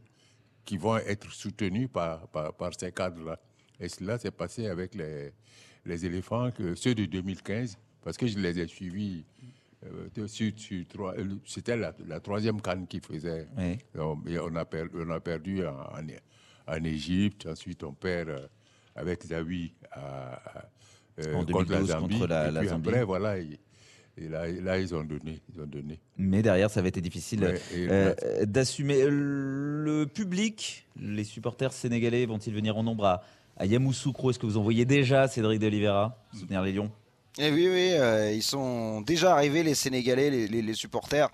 [0.64, 3.38] qui vont être soutenus par, par, par ces cadres-là.
[3.80, 5.32] Et cela s'est passé avec les,
[5.84, 9.24] les éléphants, que, ceux de 2015, parce que je les ai suivis.
[9.84, 13.48] euh, sur- sur trois- euh, C'était la, la troisième canne qu'ils faisaient.
[13.58, 13.78] Oui.
[13.96, 16.06] On, et on, a perdu, on a perdu en, en,
[16.66, 18.46] en Égypte, ensuite on perd euh,
[18.96, 20.40] avec Zawi à-
[21.20, 22.14] euh, En contre la 2012 Zambie.
[22.18, 22.88] contre la- et la puis Zambie.
[22.88, 23.58] après, voilà, et,
[24.18, 25.40] et là, là, ils ont donné.
[25.54, 25.98] Ils ont donné.
[26.18, 29.04] Mais derrière, ça avait été difficile Ouais, euh, là- d'assumer.
[29.08, 33.22] Le public, les supporters sénégalais vont-ils venir en nombre à,
[33.56, 34.30] à Yamoussoukro?
[34.30, 36.90] Est-ce que vous en voyez déjà Cédric de Oliveira soutenir les Lions?
[37.38, 41.30] Eh oui, oui, euh, ils sont déjà arrivés, les Sénégalais, les, les- les supporters.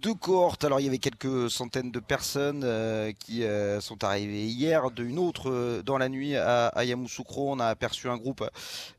[0.00, 4.44] Deux cohortes, alors il y avait quelques centaines de personnes euh, qui euh, sont arrivées
[4.44, 7.50] hier, d'une autre euh, dans la nuit à, Yamoussoukro.
[7.50, 8.48] On a aperçu un groupe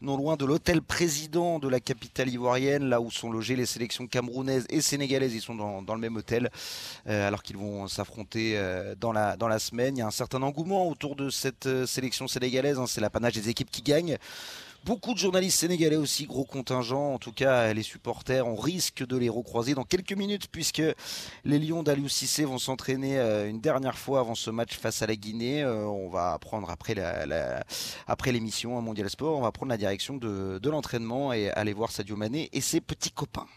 [0.02, 4.08] non loin de l'hôtel président de la capitale ivoirienne, là où sont logées les sélections
[4.08, 5.34] camerounaises et sénégalaises.
[5.34, 6.50] Ils sont dans, le même hôtel,
[7.06, 8.62] alors qu'ils vont s'affronter
[9.00, 9.96] dans, la, semaine.
[9.96, 12.78] Il y a un certain engouement autour de cette sélection sénégalaise.
[12.78, 12.88] hein.
[12.88, 14.18] C'est l'apanage des équipes qui gagnent.
[14.86, 17.14] Beaucoup de journalistes sénégalais aussi, gros contingent.
[17.14, 20.82] En tout cas, les supporters, on risque de les recroiser dans quelques minutes puisque
[21.44, 25.08] les Lions d'Aliou Cissé vont s'entraîner euh, une dernière fois avant ce match face à
[25.08, 25.64] la Guinée.
[25.64, 30.60] Euh, on va prendre après l'émission à Mondial Sport, on va prendre la direction de,
[30.60, 33.48] de l'entraînement et aller voir Sadio Mané et ses petits copains.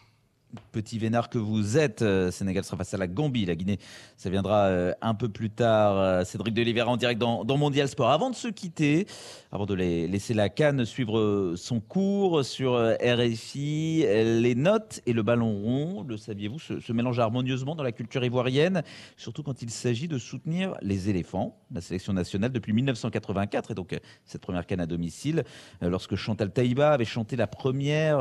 [0.71, 3.45] Petit vénard que vous êtes, euh, Sénégal sera face à la Gambie.
[3.45, 3.79] La Guinée,
[4.17, 5.97] ça viendra euh, un peu plus tard.
[5.97, 8.11] Euh, Cédric de en direct dans, Mondial Sport.
[8.11, 9.07] Avant de se quitter,
[9.51, 15.53] avant de laisser la canne suivre son cours sur RFI, les notes et le ballon
[15.53, 18.83] rond, le saviez-vous, se, se mélangent harmonieusement dans la culture ivoirienne,
[19.17, 23.97] surtout quand il s'agit de soutenir les éléphants, la sélection nationale depuis 1984, et donc
[24.25, 25.43] cette première canne à domicile,
[25.81, 28.17] lorsque Chantal Taïba avait chanté la première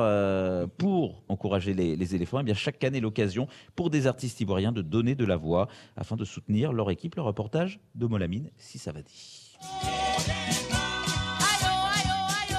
[0.77, 5.15] pour encourager les éléphants, eh bien chaque année l'occasion pour des artistes ivoiriens de donner
[5.15, 7.17] de la voix afin de soutenir leur équipe.
[7.17, 9.13] Le reportage de Molamine, si ça va dire.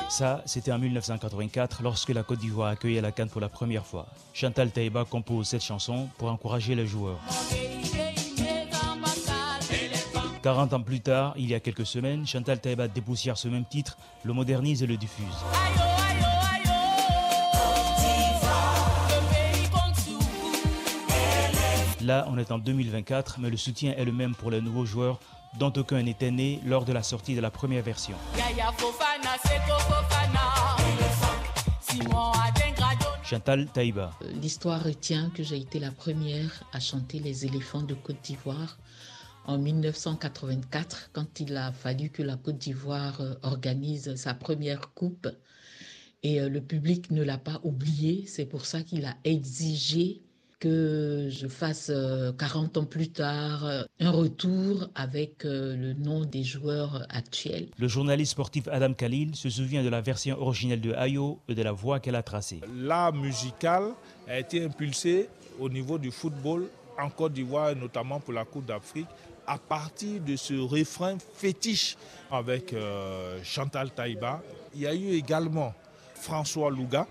[0.09, 4.05] Ça, c'était en 1984 lorsque la Côte d'Ivoire accueillait la Cannes pour la première fois.
[4.33, 7.19] Chantal Taïba compose cette chanson pour encourager les joueurs.
[10.43, 13.97] 40 ans plus tard, il y a quelques semaines, Chantal Taïba dépoussière ce même titre,
[14.23, 16.02] le modernise et le diffuse.
[22.03, 25.21] Là, on est en 2024, mais le soutien est le même pour les nouveaux joueurs
[25.57, 28.17] dont aucun n'était né lors de la sortie de la première version.
[33.23, 34.11] Chantal Taïba.
[34.41, 38.77] L'histoire retient que j'ai été la première à chanter les éléphants de Côte d'Ivoire
[39.45, 45.29] en 1984 quand il a fallu que la Côte d'Ivoire euh, organise sa première coupe.
[46.21, 48.25] Et euh, le public ne l'a pas oublié.
[48.27, 50.21] C'est pour ça qu'il a exigé
[50.63, 56.23] que je fasse euh, 40 ans plus tard euh, un retour avec euh, le nom
[56.23, 57.67] des joueurs actuels.
[57.77, 61.61] Le journaliste sportif Adam Khalil se souvient de la version originelle de Ayo et de
[61.61, 62.61] la voix qu'elle a tracée.
[62.77, 63.91] L'art musical
[64.25, 65.27] a été impulsé
[65.59, 69.07] au niveau du football en Côte d'Ivoire, et notamment pour la Coupe d'Afrique,
[69.45, 71.97] à partir de ce refrain fétiche
[72.31, 74.41] avec euh, Chantal Taïba.
[74.73, 75.73] Il y a eu également
[76.15, 77.05] François Louga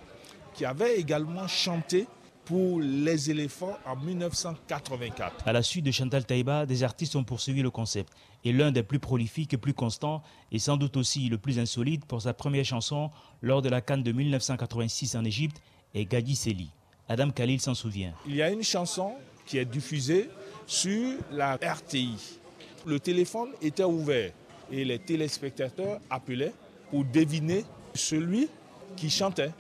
[0.55, 2.07] qui avait également chanté
[2.45, 5.47] pour les éléphants en 1984.
[5.47, 8.13] À la suite de Chantal Taïba, des artistes ont poursuivi le concept.
[8.45, 12.05] Et l'un des plus prolifiques et plus constants, et sans doute aussi le plus insolite
[12.05, 15.61] pour sa première chanson lors de la Cannes de 1986 en Égypte,
[15.95, 16.71] est Gadi Seli.
[17.09, 18.13] Adam Khalil s'en souvient.
[18.27, 19.13] Il y a une chanson
[19.47, 20.29] qui est diffusée
[20.67, 22.39] sur la RTI.
[22.87, 24.33] Le téléphone était ouvert
[24.71, 26.55] et les téléspectateurs appelaient
[26.91, 27.65] pour deviner
[27.95, 28.49] celui
[28.97, 29.53] qui chantait.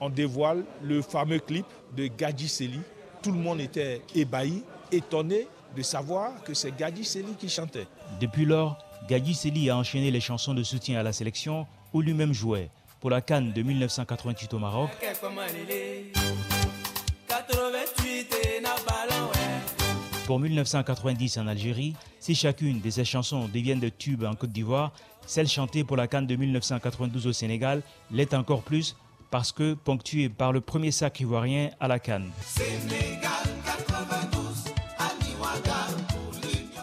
[0.00, 1.66] On dévoile le fameux clip
[1.96, 2.80] de Gadi Seli.
[3.22, 4.62] Tout le monde était ébahi,
[4.92, 7.86] étonné de savoir que c'est Gadi Seli qui chantait.
[8.20, 8.78] Depuis lors,
[9.08, 12.70] Gadi Seli a enchaîné les chansons de soutien à la sélection où lui-même jouait.
[13.00, 14.90] Pour la Cannes de 1988 au Maroc,
[20.26, 24.92] pour 1990 en Algérie, si chacune de ces chansons deviennent de tubes en Côte d'Ivoire,
[25.26, 28.96] celle chantée pour la Cannes de 1992 au Sénégal l'est encore plus
[29.30, 32.30] parce que ponctuée par le premier sac ivoirien à la Cannes.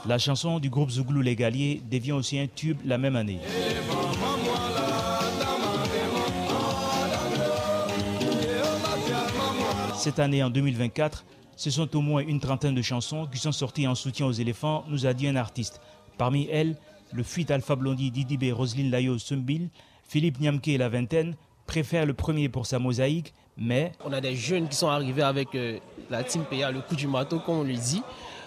[0.05, 3.39] La chanson du groupe Zouglou Les Galiers devient aussi un tube la même année.
[9.95, 11.25] Cette année, en 2024,
[11.57, 14.85] ce sont au moins une trentaine de chansons qui sont sorties en soutien aux éléphants,
[14.87, 15.81] nous a dit un artiste.
[16.17, 16.77] Parmi elles,
[17.11, 19.69] le fuite Alpha Blondie, Didibé, Roselyne Layo, Sumbil,
[20.07, 21.35] Philippe Niamke et la vingtaine
[21.67, 25.53] préfèrent le premier pour sa mosaïque, mais On a des jeunes qui sont arrivés avec
[25.55, 25.77] euh,
[26.09, 28.01] la team PA, le coup du marteau, comme on le dit.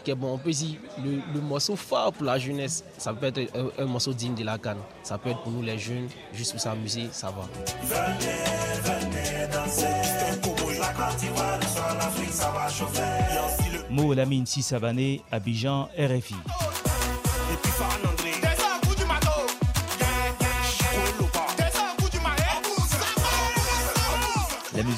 [0.05, 3.39] Que bon, on peut dire le, le morceau phare pour la jeunesse, ça peut être
[3.55, 4.79] un, un morceau digne de la canne.
[5.03, 7.47] Ça peut être pour nous les jeunes, juste pour s'amuser, ça va.
[13.91, 16.37] Mo Lamine Sissavané, Abidjan, RFI.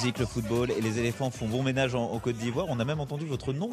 [0.02, 2.66] Musique, le football et les éléphants font bon ménage en, en Côte d'Ivoire.
[2.68, 3.70] On a même entendu votre nom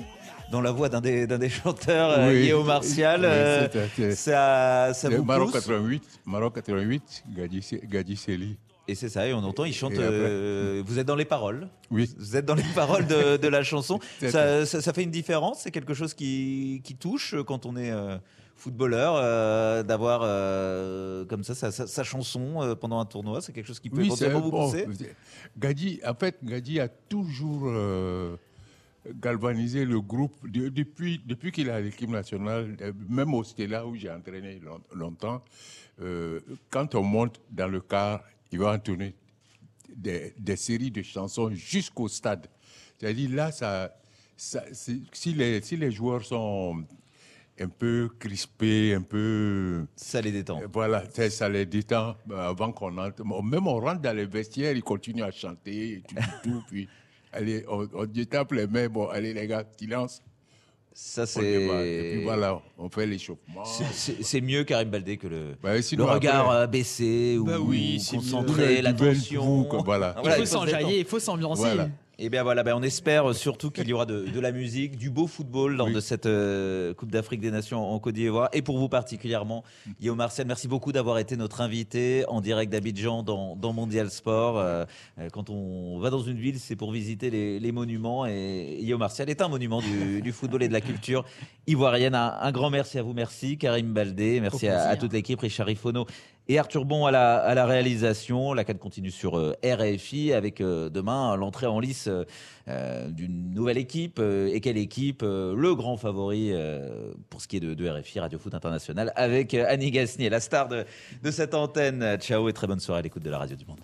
[0.51, 2.41] dans la voix d'un des, chanteurs, euh, Oui.
[2.43, 3.21] Guillaume Martial.
[3.21, 8.57] Oui, Euh, ça, ça vous Maroc pousse 88, Maroc 88, Gadi, Se- Gadi Seli.
[8.87, 9.93] Et c'est ça, et on entend, il chante.
[9.93, 11.67] Après- euh, vous êtes dans les paroles.
[11.89, 12.13] Oui.
[12.19, 13.99] Vous êtes dans les paroles de, de la chanson.
[14.21, 15.61] Ça, ça- ça fait une différence?
[15.61, 17.91] C'est quelque chose qui, qui touche quand on est
[18.59, 23.41] footballeur, euh, d'avoir euh, comme ça sa, sa- sa chanson euh, pendant un tournoi.
[23.41, 24.65] C'est quelque chose qui peut Oui, éventuellement vous bon.
[24.69, 24.85] pousser.
[25.57, 27.71] Gadi, en fait, Gadi a toujours
[29.21, 32.75] galvanisé le groupe de- depuis, depuis qu'il à l'équipe nationale,
[33.07, 35.41] même au Stella où j'ai entraîné long- longtemps.
[36.01, 36.39] euh,
[36.69, 39.15] quand on monte dans le car, il va entonner
[39.93, 42.47] des, des séries de chansons jusqu'au stade.
[42.97, 43.93] C'est-à-dire là, ça,
[44.37, 46.83] ça- si, les, si les joueurs sont
[47.61, 49.85] un peu crispés, un peu...
[49.95, 50.61] Ça les détend.
[50.71, 53.23] Voilà, ça, ça les détend euh, avant qu'on entre.
[53.43, 56.87] Même on rentre dans les vestiaires, ils continuent à chanter, et tout, tout, tout, puis
[57.33, 60.21] allez, on, on détape les mains, bon, allez les gars, silence.
[60.91, 61.43] Ça, c'est-.
[61.43, 63.63] Et puis voilà, on fait l'échauffement.
[63.63, 67.59] C'est- mieux Karim Baldé que le, Bah, sinon, le regard après- euh, baissé ou Bah
[67.59, 69.63] oui, c'est concentré, l'attention.
[69.65, 70.15] Quoi, voilà.
[70.23, 71.61] Il faut se s'enjailler, il faut s'ambiancer.
[71.61, 71.89] Voilà.
[72.21, 75.09] Et bien voilà, ben on espère surtout qu'il y aura de, de la musique, du
[75.09, 78.49] beau football lors de cette euh, Coupe d'Afrique des Nations en Côte d'Ivoire.
[78.51, 79.63] Et pour vous particulièrement,
[80.01, 84.59] Guillaume Martial, merci beaucoup d'avoir été notre invité en direct d'Abidjan dans, dans Mondial Sport.
[84.59, 84.83] Euh,
[85.17, 88.25] euh, quand on va dans une ville, c'est pour visiter les, les monuments.
[88.25, 91.23] Et Guillaume Martial est un monument du, du football et de la culture
[91.67, 92.15] ivoirienne.
[92.15, 95.67] Un, un grand merci à vous, merci Karim Baldé, merci à, à toute l'équipe, Richard
[95.67, 96.05] Rifono
[96.49, 98.53] et Arthur Bon à la, réalisation.
[98.53, 102.09] La CAN continue sur euh, RFI avec euh, demain l'entrée en lice
[102.67, 104.19] euh, d'une nouvelle équipe.
[104.19, 106.51] Et quelle équipe Le grand favori
[107.29, 110.85] pour ce qui est de, RFI, Radio Foot International, avec Annie Gasnier, la star de,
[111.23, 112.17] de cette antenne.
[112.19, 113.79] Ciao et très bonne soirée à l'écoute de la Radio du Monde.